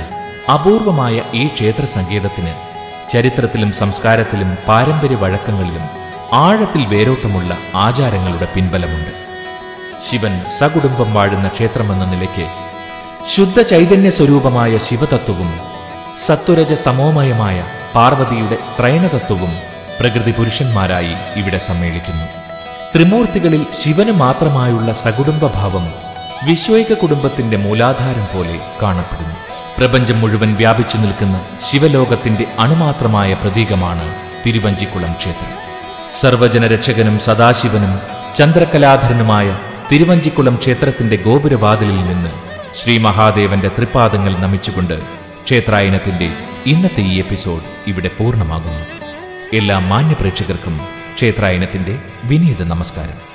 അപൂർവമായ 0.51 1.21
ഈ 1.33 1.47
ക്ഷേത്ര 1.47 1.85
സങ്കേതത്തിന് 1.85 2.53
ചരിത്രത്തിലും 3.11 3.71
സംസ്കാരത്തിലും 3.71 4.57
പാരമ്പര്യ 4.67 5.15
വഴക്കങ്ങളിലും 5.15 5.85
ആഴത്തിൽ 6.33 6.85
വേരോട്ടമുള്ള 6.85 7.51
ആചാരങ്ങളുടെ 7.75 8.47
പിൻബലമുണ്ട്. 8.55 9.11
ശിവൻ 10.07 10.41
സകുടുംബം 10.59 11.13
വാഴുന്ന 11.13 11.47
ക്ഷേത്രമെന്ന 11.47 12.05
നിലയ്ക്ക് 12.05 12.45
ശുദ്ധ 13.27 13.61
ചൈതന്യ 13.61 14.09
സ്വരൂപമായ 14.09 14.77
ശിവതത്വവും 14.77 15.59
സത്വരജ 16.25 16.73
സ്തമോമയമായ 16.73 17.63
പാർവതിയുടെ 17.95 18.55
സ്ത്രൈണതത്വവും 18.55 19.53
പ്രകൃതി 19.99 20.31
പുരുഷന്മാരായി 20.31 21.39
ഇവിടെ 21.39 21.57
സമ്മേളിക്കുന്നു. 21.57 22.25
ത്രിമൂർത്തികളിൽ 22.95 23.65
ശിവന് 23.79 24.11
മാത്രമായുള്ള 24.11 24.93
സകുടുംബഭാവം 24.93 25.93
വിശ്വൈക 26.45 26.93
കുടുംബത്തിന്റെ 26.93 27.57
മൂലാധാരം 27.57 28.27
പോലെ 28.33 28.59
കാണപ്പെടുന്നു. 28.83 29.35
പ്രപഞ്ചം 29.77 30.21
മുഴുവൻ 30.21 30.55
വ്യാപിച്ചു 30.55 30.97
നിൽക്കുന്ന 30.97 31.41
ശിവലോകത്തിന്റെ 31.69 32.45
അണുമാത്രമായ 32.59 33.33
പ്രതീകമാണ് 33.33 34.15
തിരുവഞ്ചിക്കുളം 34.45 35.13
ക്ഷേത്രം. 35.13 35.53
സർവജനരക്ഷകനും 36.21 37.19
സദാശിവനും 37.19 37.99
ചന്ദ്രകലാധരനുമായ 38.35 39.57
തിരുവഞ്ചിക്കുളം 39.91 40.55
ക്ഷേത്രത്തിന്റെ 40.55 41.15
ഗോപുരവാതിലിൽ 41.15 41.95
നിന്ന് 41.95 42.48
ശ്രീ 42.75 42.97
മഹാദേവന്റെ 42.97 43.67
തൃപ്പാദങ്ങൾ 43.67 44.35
നമിച്ചുകൊണ്ട് 44.37 45.01
ക്ഷേത്രായനത്തിന്റെ 45.43 46.31
ഇന്നത്തെ 46.65 47.01
ഈ 47.01 47.19
എപ്പിസോഡ് 47.19 47.61
ഇവിടെ 47.87 48.11
പൂർണമാകുന്നു. 48.19 48.85
എല്ലാ 49.53 49.79
മാന്യപ്രേക്ഷകർക്കും 49.79 50.79
ക്ഷേത്രായനത്തിന്റെ 51.13 51.99
വിനീത 52.23 52.63
നമസ്കാരം. 52.63 53.28